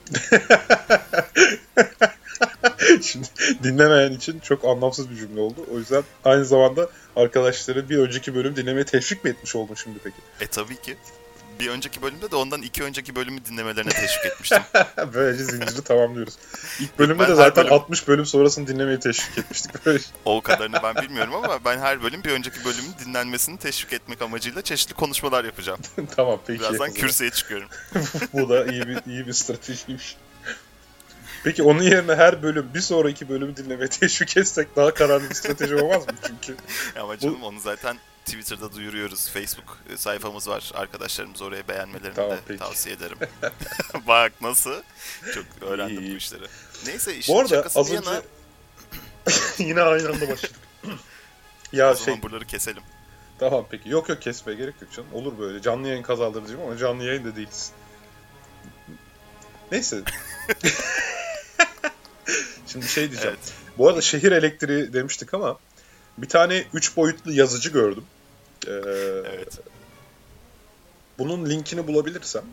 [3.02, 3.28] Şimdi
[3.64, 5.66] dinlemeyen için çok anlamsız bir cümle oldu.
[5.74, 10.18] O yüzden aynı zamanda arkadaşları bir önceki bölüm dinlemeye teşvik mi etmiş oldun şimdi peki?
[10.42, 10.98] E tabii ki.
[11.60, 14.62] Bir önceki bölümde de ondan iki önceki bölümü dinlemelerine teşvik etmiştim.
[15.14, 16.34] Böylece zinciri tamamlıyoruz.
[16.80, 19.72] İlk bölümde Ben de zaten bölüm- 60 bölüm sonrasını dinlemeye teşvik etmiştik.
[19.86, 24.22] Böyle O kadarını ben bilmiyorum ama ben her bölüm bir önceki bölümün dinlenmesini teşvik etmek
[24.22, 25.80] amacıyla çeşitli konuşmalar yapacağım.
[26.16, 26.60] tamam peki.
[26.60, 27.68] Birazdan kürsüye çıkıyorum.
[28.34, 30.18] Bu da iyi bir iyi bir stratejiymiş.
[31.44, 35.76] Peki onun yerine her bölüm bir sonraki bölümü dinlemeye teşvik etsek daha kararlı bir strateji
[35.76, 36.14] olmaz mı?
[36.28, 36.56] Çünkü
[37.00, 39.30] Ama canım onu zaten Twitter'da duyuruyoruz.
[39.30, 40.72] Facebook e, sayfamız var.
[40.76, 42.60] Arkadaşlarımız oraya beğenmelerini Tamam, de peki.
[42.60, 43.18] tavsiye ederim.
[44.08, 44.82] Bak nasıl?
[45.34, 46.44] Çok öğrendim İyi, bu işleri.
[46.86, 48.22] Neyse işin bu arada az önce yana
[49.58, 50.56] yine aynı anda başladık.
[51.72, 52.84] ya o şey zaman buraları keselim.
[53.40, 53.90] Tamam peki.
[53.90, 55.10] Yok yok kesmeye gerek yok canım.
[55.14, 55.62] Olur böyle.
[55.62, 57.72] Canlı yayın kazandırıcıyım ama canlı yayın da değiliz.
[59.72, 60.02] Neyse.
[62.68, 63.38] Şimdi şey diyeceğim.
[63.40, 63.54] Evet.
[63.78, 65.58] Bu arada şehir elektriği demiştik ama
[66.18, 68.04] bir tane 3 boyutlu yazıcı gördüm.
[68.68, 68.72] Ee,
[69.36, 69.60] Evet.
[71.20, 72.44] Bunun linkini bulabilirsem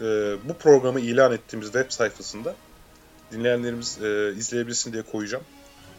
[0.00, 0.04] e,
[0.44, 2.54] bu programı ilan ettiğimiz web sayfasında
[3.32, 5.44] dinleyenlerimiz e, izleyebilsin diye koyacağım.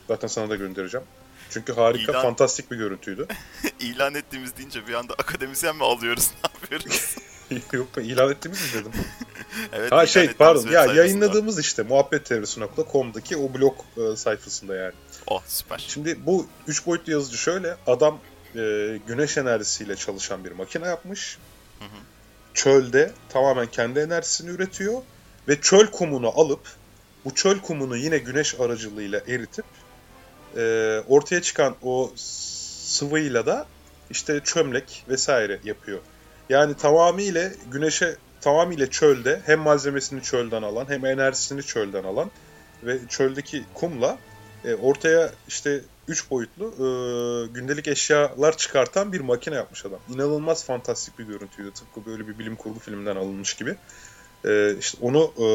[0.08, 1.06] Zaten sana da göndereceğim.
[1.50, 3.28] Çünkü harika, İlan- fantastik bir görüntüydü.
[3.80, 6.32] İlan ettiğimiz deyince bir anda akademisyen mi alıyoruz?
[6.44, 7.16] Ne yapıyoruz?
[7.74, 8.04] Yok mu?
[8.04, 8.92] İlan ettiğimiz mi dedim?
[9.74, 14.94] Evet, Ha şey pardon ya yayınladığımız işte muhabbetteorisi.com'daki o blog e, sayfasında yani.
[15.28, 15.86] Oh süper.
[15.88, 18.20] Şimdi bu üç boyutlu yazıcı şöyle adam
[18.56, 21.38] e, güneş enerjisiyle çalışan bir makine yapmış.
[21.80, 22.00] Hı hı.
[22.54, 25.02] Çölde tamamen kendi enerjisini üretiyor
[25.48, 26.62] ve çöl kumunu alıp
[27.26, 29.66] bu çöl kumunu yine güneş aracılığıyla eritip
[30.58, 33.66] e, ortaya çıkan o sıvıyla da
[34.10, 36.00] işte çömlek vesaire yapıyor.
[36.50, 42.32] Yani tamamıyla güneşe tamamıyla çölde hem malzemesini çölden alan hem enerjisini çölden alan
[42.84, 44.18] ve çöldeki kumla
[44.66, 46.88] e, ortaya işte 3 boyutlu e,
[47.54, 50.00] gündelik eşyalar çıkartan bir makine yapmış adam.
[50.14, 51.72] İnanılmaz fantastik bir görüntüydü.
[51.72, 53.76] Tıpkı böyle bir bilim kurgu filminden alınmış gibi.
[54.46, 55.46] E, işte onu e,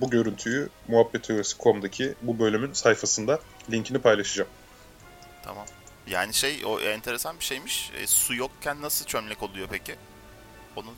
[0.00, 4.50] bu görüntüyü muhabbetteorisi.com'daki bu bölümün sayfasında linkini paylaşacağım.
[5.44, 5.66] Tamam.
[6.06, 7.90] Yani şey o enteresan bir şeymiş.
[8.00, 9.94] E, su yokken nasıl çömlek oluyor peki?
[10.76, 10.88] Onu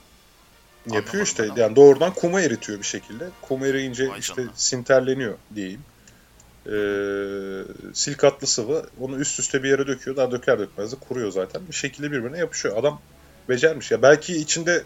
[0.87, 1.49] Yapıyor işte.
[1.57, 3.29] Yani doğrudan kuma eritiyor bir şekilde.
[3.43, 4.53] Kuma eriyince Vay işte canına.
[4.55, 5.81] sinterleniyor diyeyim.
[6.69, 7.63] Ee,
[7.95, 10.17] silikatlı sıvı onu üst üste bir yere döküyor.
[10.17, 11.63] Daha döker dökmez de kuruyor zaten.
[11.69, 12.77] Bir şekilde birbirine yapışıyor.
[12.77, 13.01] Adam
[13.49, 13.91] becermiş.
[13.91, 14.85] Ya belki içinde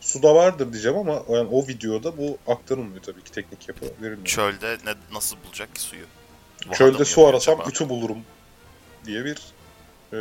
[0.00, 4.24] su da vardır diyeceğim ama yani o videoda bu aktarılmıyor tabii ki teknik yapı verilmiyor.
[4.26, 6.04] çölde ne, nasıl bulacak ki suyu?
[6.66, 7.70] Vahada Çölde su arasam acaba?
[7.70, 8.18] ütü bulurum
[9.04, 9.38] diye bir
[10.12, 10.18] e,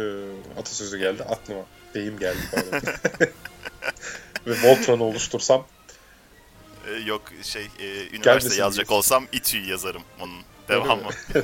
[0.59, 1.61] atasözü geldi aklıma.
[1.93, 2.71] Deyim geldi pardon.
[4.47, 5.65] Ve Voltron'u oluştursam
[6.87, 8.95] E, yok şey e, üniversite Gelmesin yazacak diyorsun.
[8.95, 10.31] olsam İTÜ'yü yazarım onun
[10.95, 11.43] Mi?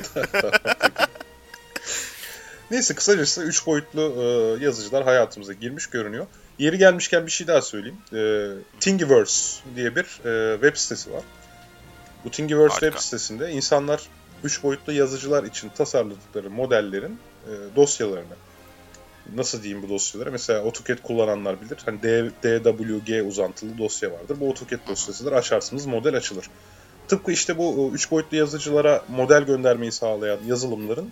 [2.70, 4.24] Neyse kısacası 3 boyutlu e,
[4.64, 6.26] yazıcılar hayatımıza girmiş görünüyor.
[6.58, 7.98] Yeri gelmişken bir şey daha söyleyeyim.
[8.14, 8.20] E,
[8.80, 11.22] Thingiverse diye bir e, web sitesi var.
[12.24, 12.86] Bu Thingiverse Harika.
[12.86, 14.02] web sitesinde insanlar
[14.44, 18.34] 3 boyutlu yazıcılar için tasarladıkları modellerin e, dosyalarını
[19.34, 20.32] nasıl diyeyim bu dosyaları?
[20.32, 21.78] Mesela AutoCAD kullananlar bilir.
[21.84, 24.36] Hani D- DWG uzantılı dosya vardır.
[24.40, 25.32] Bu AutoCAD dosyasıdır.
[25.32, 26.44] Açarsınız model açılır.
[27.08, 31.10] Tıpkı işte bu 3 boyutlu yazıcılara model göndermeyi sağlayan yazılımların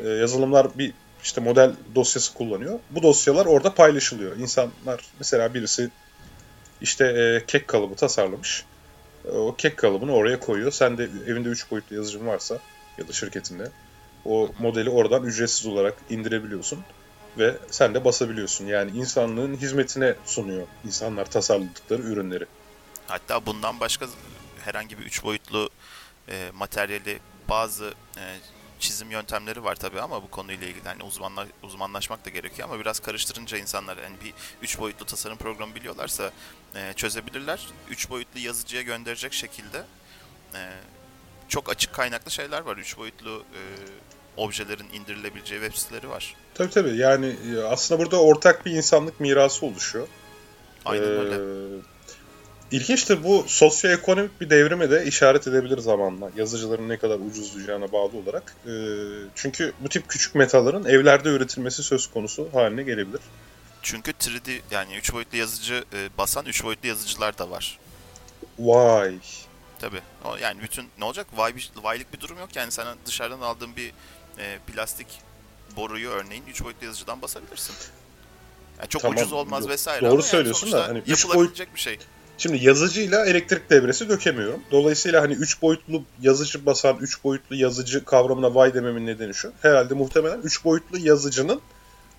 [0.00, 0.92] e, yazılımlar bir
[1.22, 2.78] işte model dosyası kullanıyor.
[2.90, 4.36] Bu dosyalar orada paylaşılıyor.
[4.36, 5.90] İnsanlar mesela birisi
[6.80, 8.64] işte e, kek kalıbı tasarlamış.
[9.24, 10.72] E, o kek kalıbını oraya koyuyor.
[10.72, 12.58] Sen de evinde 3 boyutlu yazıcın varsa
[12.98, 13.70] ya da şirketinde
[14.24, 16.78] o modeli oradan ücretsiz olarak indirebiliyorsun
[17.38, 18.66] ve sen de basabiliyorsun.
[18.66, 22.46] Yani insanlığın hizmetine sunuyor insanlar tasarladıkları ürünleri.
[23.06, 24.06] Hatta bundan başka
[24.64, 25.70] herhangi bir üç boyutlu
[26.28, 28.22] e, materyali bazı e,
[28.80, 33.00] çizim yöntemleri var tabii ama bu konuyla ilgili hani uzmanla, uzmanlaşmak da gerekiyor ama biraz
[33.00, 36.30] karıştırınca insanlar yani bir üç boyutlu tasarım programı biliyorlarsa
[36.74, 37.68] e, çözebilirler.
[37.90, 39.78] Üç boyutlu yazıcıya gönderecek şekilde
[40.54, 40.60] e,
[41.48, 42.76] çok açık kaynaklı şeyler var.
[42.76, 43.60] Üç boyutlu e,
[44.36, 46.34] objelerin indirilebileceği web siteleri var.
[46.54, 50.08] Tabii tabii yani e, aslında burada ortak bir insanlık mirası oluşuyor.
[50.84, 51.34] Aynen Ee, öyle.
[52.74, 56.30] İlginçtir bu sosyoekonomik bir devrime de işaret edebilir zamanla.
[56.36, 58.56] Yazıcıların ne kadar ucuzlayacağına bağlı olarak.
[58.66, 58.70] Ee,
[59.34, 63.20] çünkü bu tip küçük metalların evlerde üretilmesi söz konusu haline gelebilir.
[63.82, 67.78] Çünkü 3D yani 3 boyutlu yazıcı e, basan 3 boyutlu yazıcılar da var.
[68.58, 69.14] Vay.
[69.78, 70.00] Tabii.
[70.24, 71.26] O yani bütün ne olacak?
[71.36, 72.56] Vay, bir- vaylık bir durum yok.
[72.56, 73.92] Yani sen dışarıdan aldığın bir
[74.38, 75.06] e, plastik
[75.76, 77.74] boruyu örneğin 3 boyutlu yazıcıdan basabilirsin.
[78.78, 81.74] Yani çok Tamam, ucuz olmaz doğru vesaire doğru ama yani söylüyorsun da hani üç yapılabilecek
[81.74, 81.98] bir şey.
[82.38, 84.60] Şimdi yazıcıyla elektrik devresi dökemiyorum.
[84.70, 89.52] Dolayısıyla hani 3 boyutlu yazıcı basan 3 boyutlu yazıcı kavramına vay dememin nedeni şu.
[89.62, 91.60] Herhalde muhtemelen 3 boyutlu yazıcının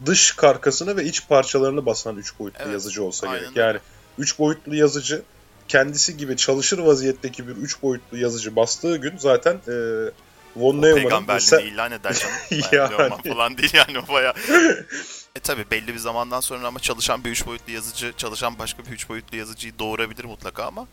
[0.06, 3.58] dış karkasını ve iç parçalarını basan 3 boyutlu Evet, yazıcı olsa aynen gerek.
[3.58, 3.80] Yani
[4.18, 5.22] 3 boyutlu yazıcı
[5.68, 9.74] kendisi gibi çalışır vaziyetteki bir 3 boyutlu yazıcı bastığı gün zaten e,
[10.56, 12.70] von Neumann'ın Peygamberliğini ilan eder canım.
[12.72, 13.34] Yani.
[13.34, 14.34] falan değil yani o baya.
[15.36, 18.92] e tabi belli bir zamandan sonra ama çalışan bir 3 boyutlu yazıcı, çalışan başka bir
[18.92, 20.88] 3 boyutlu yazıcıyı doğurabilir mutlaka ama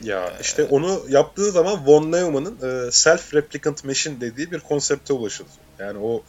[0.00, 5.48] Ya işte onu yaptığı zaman von Neumann'ın e, self-replicant machine dediği bir konsepte ulaşıldı.
[5.78, 6.22] Yani o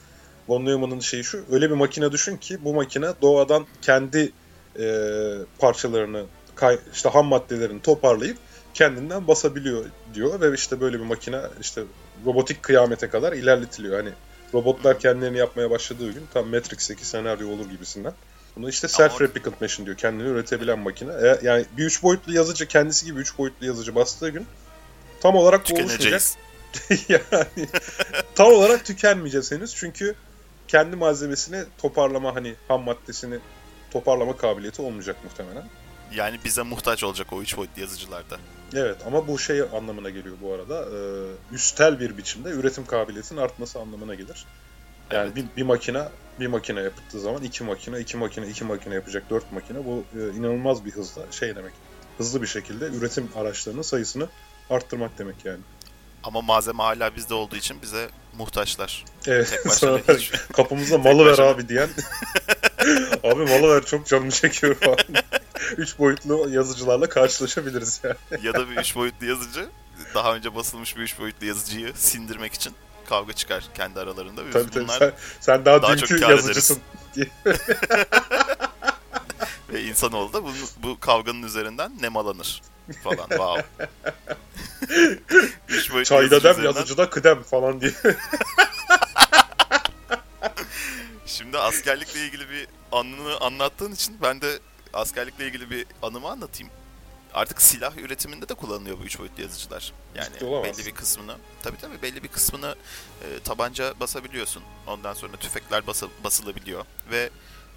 [0.48, 4.32] von Neumann'ın şeyi şu, öyle bir makine düşün ki bu makine doğadan kendi
[4.80, 4.88] e,
[5.60, 6.26] parçalarını,
[6.56, 8.38] kay, işte ham maddelerini toparlayıp
[8.74, 11.84] kendinden basabiliyor diyor ve işte böyle bir makine işte
[12.26, 13.98] robotik kıyamete kadar ilerletiliyor.
[13.98, 14.10] Hani
[14.56, 18.14] robotlar kendilerini yapmaya başladığı gün tam Matrix'teki senaryo olur gibisinden.
[18.56, 19.98] Bunu işte self-replicant machine diyor.
[19.98, 21.12] Kendini üretebilen makine.
[21.12, 24.46] E, yani bir üç boyutlu yazıcı kendisi gibi üç boyutlu yazıcı bastığı gün
[25.22, 26.22] tam olarak bu oluşmayacak.
[27.10, 27.68] yani
[28.36, 29.76] tam olarak tükenmeyeceğiz henüz.
[29.76, 30.16] Çünkü
[30.68, 33.40] kendi malzemesini toparlama hani ham maddesini
[33.92, 35.64] toparlama kabiliyeti olmayacak muhtemelen.
[36.14, 38.38] Yani bize muhtaç olacak o 3 boyutlu yazıcılarda.
[38.74, 40.82] Evet ama bu şey anlamına geliyor bu arada.
[40.82, 41.00] E,
[41.56, 44.46] üstel bir biçimde üretim kabiliyetinin artması anlamına gelir.
[45.12, 45.36] Yani Evet.
[45.36, 46.04] bir, bir makine
[46.40, 49.86] bir makine yapıldığı zaman iki makine, iki makine, iki makine yapacak dört makine.
[49.86, 51.74] Bu e, inanılmaz bir hızla şey demek.
[52.18, 54.28] Hızlı bir şekilde üretim araçlarının sayısını
[54.70, 55.60] arttırmak demek yani.
[56.24, 59.06] Ama malzeme hala bizde olduğu için bize muhtaçlar.
[59.28, 59.50] Evet.
[59.50, 60.32] Tek başına hiç.
[60.54, 61.90] kapımıza malı ver abi diyen.
[63.24, 64.98] abi malı ver çok canımı çekiyor falan.
[65.78, 68.16] Üç boyutlu yazıcılarla karşılaşabiliriz yani.
[68.46, 69.70] ya da bir 3 boyutlu yazıcı
[70.16, 72.74] daha önce basılmış bir 3 boyutlu yazıcıyı sindirmek için
[73.10, 74.46] kavga çıkar kendi aralarında.
[74.46, 76.80] Biz Tabii tabii sen, sen daha, daha dünkü yazıcısın.
[79.70, 80.50] ve insanoğlu da bu,
[80.84, 82.62] bu kavganın üzerinden nemalanır
[83.04, 83.28] falan.
[83.30, 83.66] Wow.
[85.70, 87.92] Üç Çayda dem üzerinden- yazıcıda kıdem falan diye.
[91.26, 94.60] Şimdi askerlikle ilgili bir anını anlattığın için ben de
[94.96, 96.72] askerlikle ilgili bir anımı anlatayım.
[97.34, 99.94] Artık silah üretiminde de kullanılıyor bu üç boyutlu yazıcılar.
[100.16, 102.76] Yani belli bir kısmını, tabii tabii belli bir kısmını
[103.24, 104.64] e, tabanca basabiliyorsun.
[104.88, 107.30] Ondan sonra tüfekler basa- basılabiliyor ve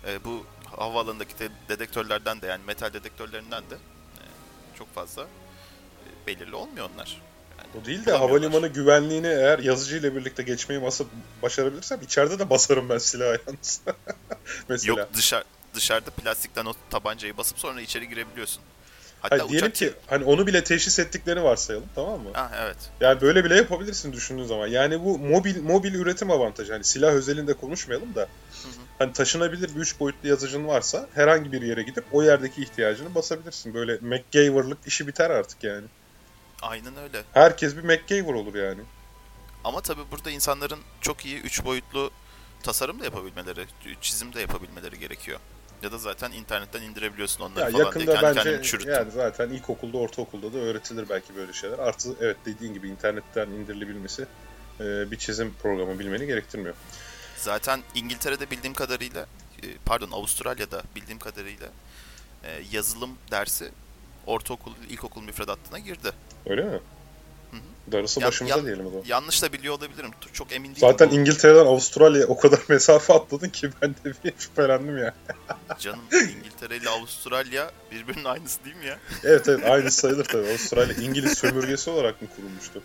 [0.07, 4.23] e, bu havaalanındaki de- dedektörlerden de yani metal dedektörlerinden de e,
[4.79, 7.23] çok fazla e, belirli olmuyor onlar.
[7.59, 11.05] Yani O değil de havalimanı güvenliğini eğer yazıcıyla birlikte geçmeyi masa
[11.43, 13.81] başarabilirsem içeride de basarım ben silahı yalnız.
[14.69, 15.01] Mesela.
[15.01, 18.63] Yok dışarı dışarıda plastikten o tabancayı basıp sonra içeri girebiliyorsun.
[19.21, 22.31] Hatta Hayır, diyelim uçak ki hani onu bile teşhis ettiklerini varsayalım tamam mı?
[22.35, 22.77] Ah evet.
[23.01, 24.67] Yani böyle bile yapabilirsin düşündüğün zaman.
[24.67, 26.73] Yani bu mobil mobil üretim avantajı.
[26.73, 28.29] Hani silah özelinde konuşmayalım da.
[28.99, 33.75] Hani taşınabilir bir üç boyutlu yazıcın varsa herhangi bir yere gidip o yerdeki ihtiyacını basabilirsin.
[33.75, 35.87] Böyle MacGyver'lık işi biter artık yani.
[36.63, 37.23] Aynen öyle.
[37.33, 38.81] Herkes bir MacGyver olur yani.
[39.65, 42.11] Ama tabii burada insanların çok iyi 3 boyutlu
[42.63, 43.67] tasarım da yapabilmeleri,
[44.01, 45.41] çizim de yapabilmeleri gerekiyor.
[45.83, 48.93] Ya da zaten internetten indirebiliyorsun onları Ya falan yakında diye kendi bence çürüttüm.
[48.93, 51.79] yani zaten ilkokulda, ortaokulda da öğretilir belki böyle şeyler.
[51.79, 54.27] Artı evet dediğin gibi internetten indirilebilmesi
[54.81, 56.75] e, bir çizim programı bilmeni gerektirmiyor.
[57.37, 59.27] Zaten İngiltere'de bildiğim kadarıyla,
[59.63, 61.67] e, pardon Avustralya'da bildiğim kadarıyla
[62.45, 63.71] e, yazılım dersi
[64.27, 66.13] ortaokul, ilkokul müfredatına girdi.
[66.47, 66.81] Öyle mi?
[67.93, 69.05] Darısı Ya- başımıza ya- diyelim o zaman.
[69.07, 70.11] Yanlış da biliyor olabilirim.
[70.33, 70.81] Çok emin değilim.
[70.81, 75.15] Zaten Bu- İngiltere'den Avustralya'ya o kadar mesafe atladın ki ben de bir şüphelendim ya.
[75.79, 76.01] Canım
[76.39, 78.99] İngiltere ile Avustralya birbirinin aynısı değil mi ya?
[79.25, 80.49] Evet evet aynı sayılır tabii.
[80.49, 82.83] Avustralya İngiliz sömürgesi olarak mı kurulmuştu?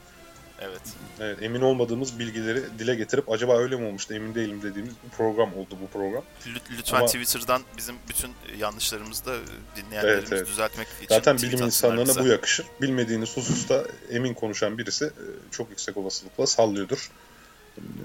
[0.64, 0.82] Evet.
[1.20, 5.54] Evet emin olmadığımız bilgileri dile getirip acaba öyle mi olmuştu emin değilim dediğimiz bir program
[5.54, 6.24] oldu bu program.
[6.46, 9.36] Lü- Lütfen Ama- Twitter'dan bizim bütün yanlışlarımızı da
[9.76, 10.48] dinleyenlerimiz Evet, evet.
[10.48, 12.20] düzeltmek için Zaten bilim insanlarına bize.
[12.20, 12.66] bu yakışır.
[12.82, 15.12] Bilmediğiniz hususta emin konuşan birisi e,
[15.52, 17.12] çok yüksek olasılıkla sallıyordur.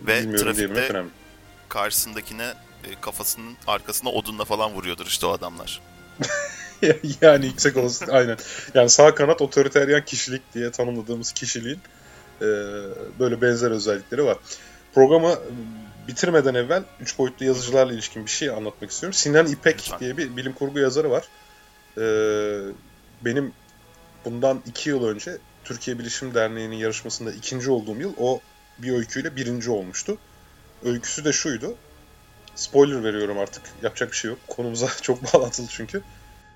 [0.07, 1.11] Ve Bilmiyorum trafikte- önemli.
[1.69, 2.55] Karşısındakine
[2.85, 5.81] e, kafasının arkasına odunla falan vuruyordur işte o adamlar.
[7.21, 8.37] yani yüksek olasılık aynen.
[8.75, 11.81] Yani sağ kanat otoriteryen kişilik diye tanımladığımız kişiliğin
[12.41, 12.47] e,
[13.19, 14.37] böyle benzer özellikleri var.
[14.95, 15.39] programı
[16.09, 19.15] bitirmeden evvel 3 boyutlu yazıcılarla ilişkin bir şey anlatmak istiyorum.
[19.15, 20.01] Sinan İpek Lütfen.
[20.01, 21.25] diye bir bilim kurgu yazarı var.
[21.99, 22.73] Ee,
[23.25, 23.53] benim
[24.25, 28.41] bundan 2 yıl önce Türkiye Bilişim Derneği'nin yarışmasında ikinci olduğum yıl o
[28.79, 30.19] bir öyküyle birinci olmuştu.
[30.85, 31.75] Öyküsü de şuydu.
[32.55, 33.63] Spoiler veriyorum artık.
[33.83, 34.39] Yapacak bir şey yok.
[34.49, 36.03] Konumuza çok bağlantılı çünkü.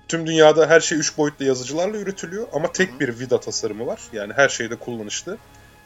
[0.07, 3.99] Tüm dünyada her şey 3 boyutlu yazıcılarla üretiliyor ama tek bir vida tasarımı var.
[4.13, 5.37] Yani her şeyde kullanışlı.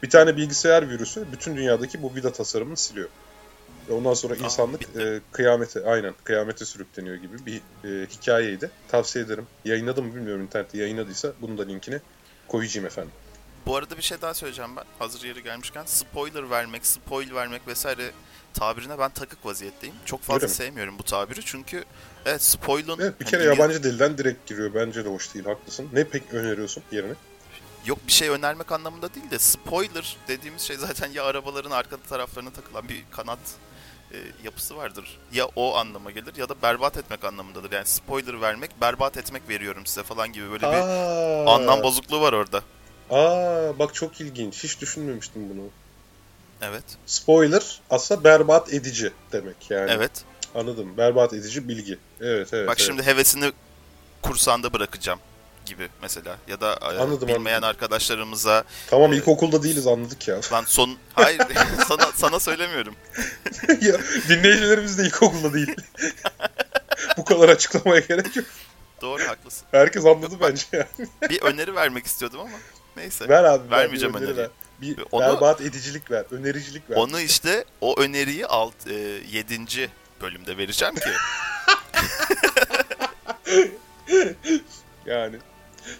[0.03, 3.09] Bir tane bilgisayar virüsü bütün dünyadaki bu vida tasarımını siliyor.
[3.89, 4.99] Ve ondan sonra insanlık bitti.
[5.01, 7.55] e, kıyamete, aynen kıyamete sürükleniyor gibi bir
[8.03, 8.71] e, hikayeydi.
[8.87, 9.47] Tavsiye ederim.
[9.65, 11.99] Yayınladım mı bilmiyorum internette yayınladıysa bunun da linkini
[12.47, 13.11] koyacağım efendim.
[13.65, 14.83] Bu arada bir şey daha söyleyeceğim ben.
[14.99, 18.11] Hazır yeri gelmişken spoiler vermek, spoil vermek vesaire
[18.53, 19.95] tabirine ben takık vaziyetteyim.
[20.05, 20.51] Çok fazla Öyle mi?
[20.51, 21.83] sevmiyorum bu tabiri çünkü
[22.25, 24.73] evet spoil'un Evet bir hani kere İngiliz- yabancı dilden direkt giriyor.
[24.73, 25.89] Bence de hoş değil haklısın.
[25.93, 27.13] Ne pek öneriyorsun yerine?
[27.87, 32.49] Yok bir şey önermek anlamında değil de spoiler dediğimiz şey zaten ya arabaların arka taraflarına
[32.49, 33.39] takılan bir kanat
[34.11, 35.19] e, yapısı vardır.
[35.33, 37.71] Ya o anlama gelir ya da berbat etmek anlamındadır.
[37.71, 42.33] Yani spoiler vermek, berbat etmek veriyorum size falan gibi böyle bir Aa, anlam bozukluğu var
[42.33, 42.61] orada.
[43.09, 44.63] Aa bak çok ilginç.
[44.63, 45.69] Hiç düşünmemiştim bunu.
[46.61, 46.83] Evet.
[47.05, 49.91] Spoiler aslında berbat edici demek yani.
[49.91, 50.23] Evet.
[50.55, 50.97] Anladım.
[50.97, 51.97] Berbat edici bilgi.
[52.21, 52.67] Evet evet.
[52.67, 52.87] Bak evet.
[52.87, 53.51] şimdi hevesini
[54.21, 55.19] kursağında bırakacağım
[55.67, 57.69] gibi mesela ya da e, Anladım, bilmeyen anladım.
[57.69, 60.39] arkadaşlarımıza Tamam e, ilkokulda değiliz anladık ya.
[60.53, 61.41] lan son hayır
[61.87, 62.95] sana sana söylemiyorum.
[63.81, 63.97] ya
[64.29, 65.75] dinleyicilerimiz de ilkokulda değil.
[67.17, 68.45] Bu kadar açıklamaya gerek yok.
[69.01, 69.67] Doğru haklısın.
[69.71, 71.09] Herkes anladı bence yani.
[71.29, 72.57] Bir öneri vermek istiyordum ama
[72.97, 73.29] neyse.
[73.29, 73.71] Ver abi.
[73.71, 74.43] ver, Vermeyeceğim bir öneri öneriyi.
[74.43, 74.49] ver.
[74.81, 76.25] Bir Onu- berbat edicilik ver.
[76.31, 76.95] Önericilik ver.
[76.95, 78.93] Onu işte o öneriyi alt e,
[79.31, 79.89] 7.
[80.21, 81.09] bölümde vereceğim ki.
[85.05, 85.35] Yani.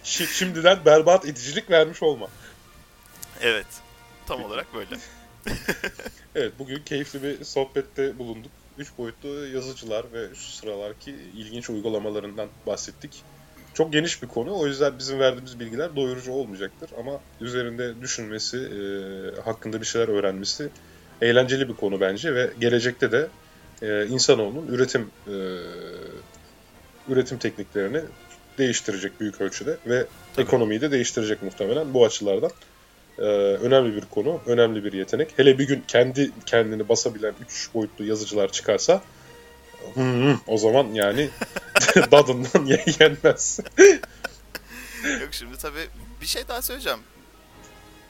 [0.04, 2.28] Şi- şimdiden berbat edicilik vermiş olma.
[3.40, 3.66] evet.
[4.26, 4.96] Tam olarak böyle.
[6.34, 8.50] Evet bugün keyifli bir sohbette bulunduk.
[8.78, 13.22] Üç boyutlu yazıcılar ve şu sıralarki ilginç uygulamalarından bahsettik.
[13.74, 14.58] Çok geniş bir konu.
[14.58, 16.90] O yüzden bizim verdiğimiz bilgiler doyurucu olmayacaktır.
[16.98, 18.80] Ama üzerinde düşünmesi, e,
[19.40, 20.68] hakkında bir şeyler öğrenmesi
[21.22, 22.34] eğlenceli bir konu bence.
[22.34, 23.28] Ve gelecekte de
[23.82, 25.36] e, insanoğlunun üretim e,
[27.08, 28.00] üretim tekniklerini
[28.58, 29.76] değiştirecek büyük ölçüde.
[29.86, 30.06] Ve
[30.36, 30.46] Tabii.
[30.46, 32.50] ekonomiyi de değiştirecek muhtemelen bu açılardan.
[33.18, 35.28] Ee, önemli bir konu, önemli bir yetenek.
[35.36, 39.02] Hele bir gün kendi kendini basabilen 3 boyutlu yazıcılar çıkarsa
[39.94, 41.28] hmm, o zaman yani
[42.12, 43.60] dadından ye- yenmez.
[45.20, 45.86] Yok şimdi tabii
[46.20, 46.98] bir şey daha söyleyeceğim.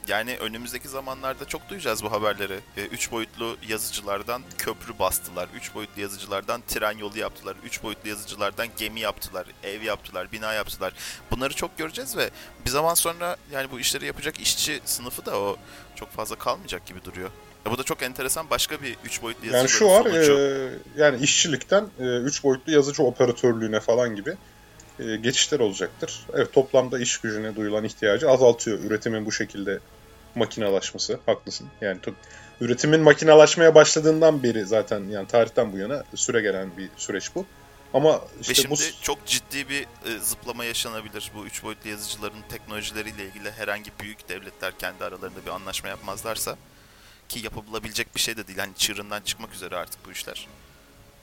[0.09, 2.61] Yani önümüzdeki zamanlarda çok duyacağız bu haberleri.
[2.93, 5.49] 3 boyutlu yazıcılardan köprü bastılar.
[5.57, 7.57] 3 boyutlu yazıcılardan tren yolu yaptılar.
[7.65, 9.47] 3 boyutlu yazıcılardan gemi yaptılar.
[9.63, 10.33] Ev yaptılar.
[10.33, 10.93] Bina yaptılar.
[11.31, 12.31] Bunları çok göreceğiz ve
[12.65, 15.57] bir zaman sonra yani bu işleri yapacak işçi sınıfı da o
[15.95, 17.31] çok fazla kalmayacak gibi duruyor.
[17.67, 21.23] Ya bu da çok enteresan başka bir 3 boyutlu yazıcı Yani şu var, e, yani
[21.23, 24.35] işçilikten 3 boyutlu yazıcı operatörlüğüne falan gibi
[25.01, 26.27] e, geçişler olacaktır.
[26.35, 29.79] Evet toplamda iş gücüne duyulan ihtiyacı azaltıyor üretimin bu şekilde
[30.35, 31.20] makinalaşması.
[31.26, 31.68] Haklısın.
[31.81, 32.14] Yani to-
[32.61, 37.47] üretimin makinalaşmaya başladığından beri zaten yani tarihten bu yana süre gelen bir süreç bu.
[37.95, 41.33] Ama işte Ve şimdi bu çok ciddi bir e, zıplama yaşanabilir.
[41.35, 46.57] Bu üç boyutlu yazıcıların teknolojileriyle ilgili herhangi büyük devletler kendi aralarında bir anlaşma yapmazlarsa
[47.29, 48.59] ki yapılabilecek bir şey de değil.
[48.59, 50.47] Hani çığırından çıkmak üzere artık bu işler.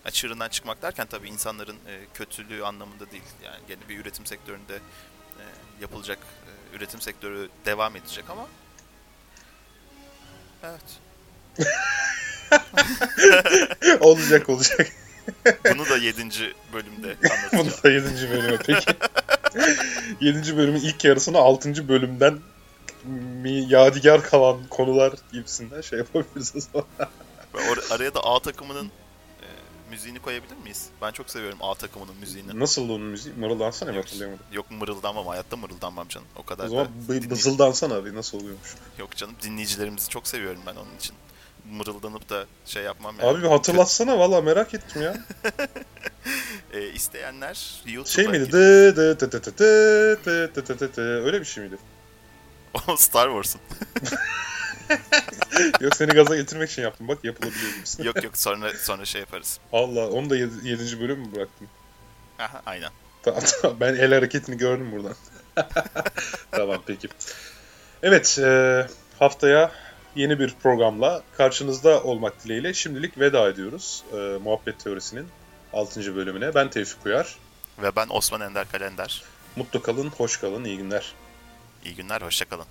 [0.06, 3.24] Yani çığırından çıkmak derken tabii insanların e, kötülüğü anlamında değil.
[3.43, 5.43] Yani gene bir üretim sektöründe e,
[5.82, 8.47] yapılacak e, üretim sektörü devam edecek ama
[10.66, 10.82] evet.
[14.01, 14.88] olacak olacak.
[15.74, 16.22] Bunu da 7.
[16.74, 17.16] bölümde
[17.53, 17.84] Bunu anlatacağım.
[17.84, 18.32] da 7.
[18.32, 18.86] bölüme peki.
[20.22, 20.57] 7.
[20.57, 21.88] bölümün ilk yarısını 6.
[21.88, 22.39] bölümden
[23.43, 26.88] mi yadigar kalan konular gibisinden şey yapabiliriz o zaman.
[27.91, 28.91] Araya da A takımının
[29.90, 30.86] müziğini koyabilir miyiz?
[31.02, 32.60] Ben çok seviyorum A takımının müziğini.
[32.60, 33.36] Nasıl onun müziği?
[33.36, 34.46] Mırıldansana mı Yok, hatırlayamadım.
[34.52, 36.28] yok mırıldanmam hayatta mırıldanmam canım.
[36.36, 38.76] O kadar O zaman da bızıldansana abi nasıl oluyormuş.
[39.00, 41.16] Yok canım dinleyicilerimizi çok seviyorum ben onun için.
[41.72, 43.30] Mırıldanıp da şey yapmam yani.
[43.30, 45.18] Abi bir hatırlatsana valla merak ettim ya.
[46.74, 48.52] E, isteyenler YouTube'a Şey miydi?
[48.52, 51.02] Dı dı tı tı tı tı tı tı tı tı.
[51.02, 51.78] Öyle bir şey miydi?
[52.98, 53.62] Star Wars'un.
[55.82, 58.04] Yok seni gaza getirmek için yaptım bak yapılabiliyor gibisin.
[58.08, 59.60] yok yok sonra sonra şey yaparız.
[59.74, 61.00] Allah onu da 7.
[61.00, 61.68] bölüm mü bıraktın?
[62.40, 62.90] Aha aynen.
[63.24, 65.16] Tamam tamam ben el hareketini gördüm buradan.
[66.52, 67.08] tamam peki.
[68.04, 68.88] Evet e,
[69.20, 69.72] haftaya
[70.16, 74.04] yeni bir programla karşınızda olmak dileğiyle şimdilik veda ediyoruz.
[74.14, 75.28] E, Muhabbet Teorisi'nin
[75.74, 76.16] 6.
[76.16, 76.56] bölümüne.
[76.56, 77.36] Ben Tevfik Uyar.
[77.82, 79.24] Ve ben Osman Ender Kalender.
[79.56, 81.14] Mutlu kalın, hoş kalın, iyi günler.
[81.86, 82.66] İyi günler, hoşçakalın.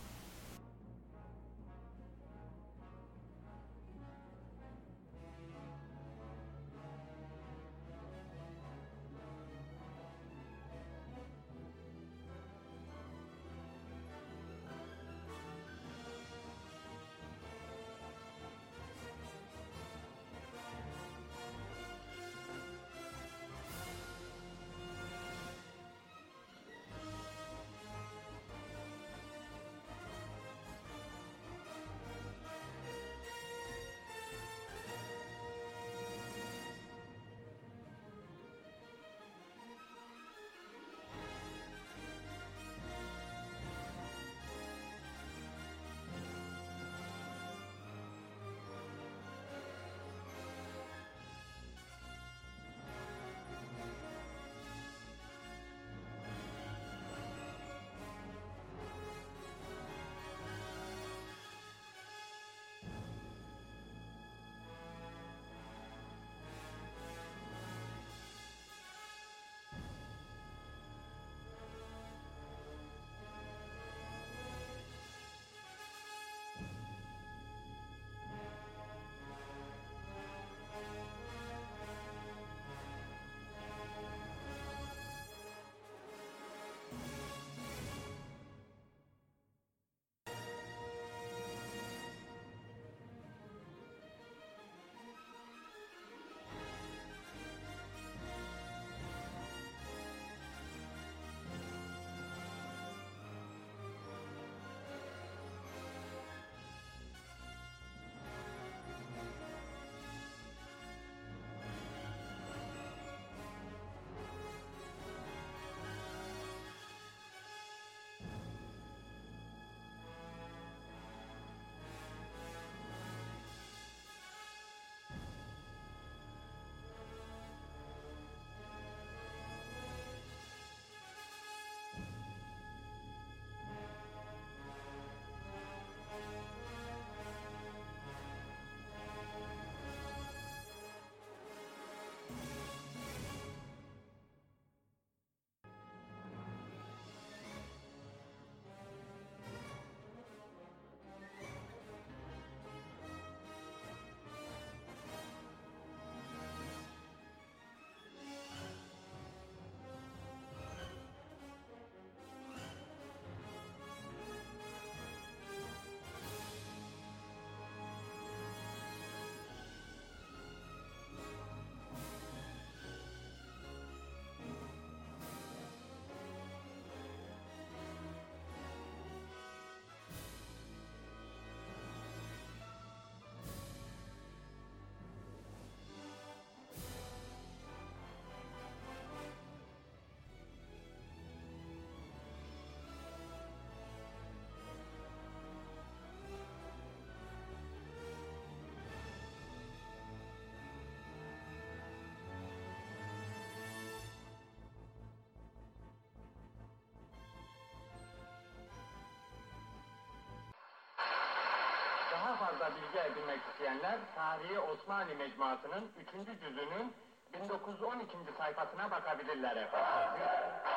[212.73, 215.91] Edebilmek isteyenler Tarihi Osmanlı Mecmuası'nın
[216.25, 216.41] 3.
[216.41, 216.95] cüzünün
[217.35, 218.17] 1912.
[218.39, 220.74] sayfasına bakabilirler efendim.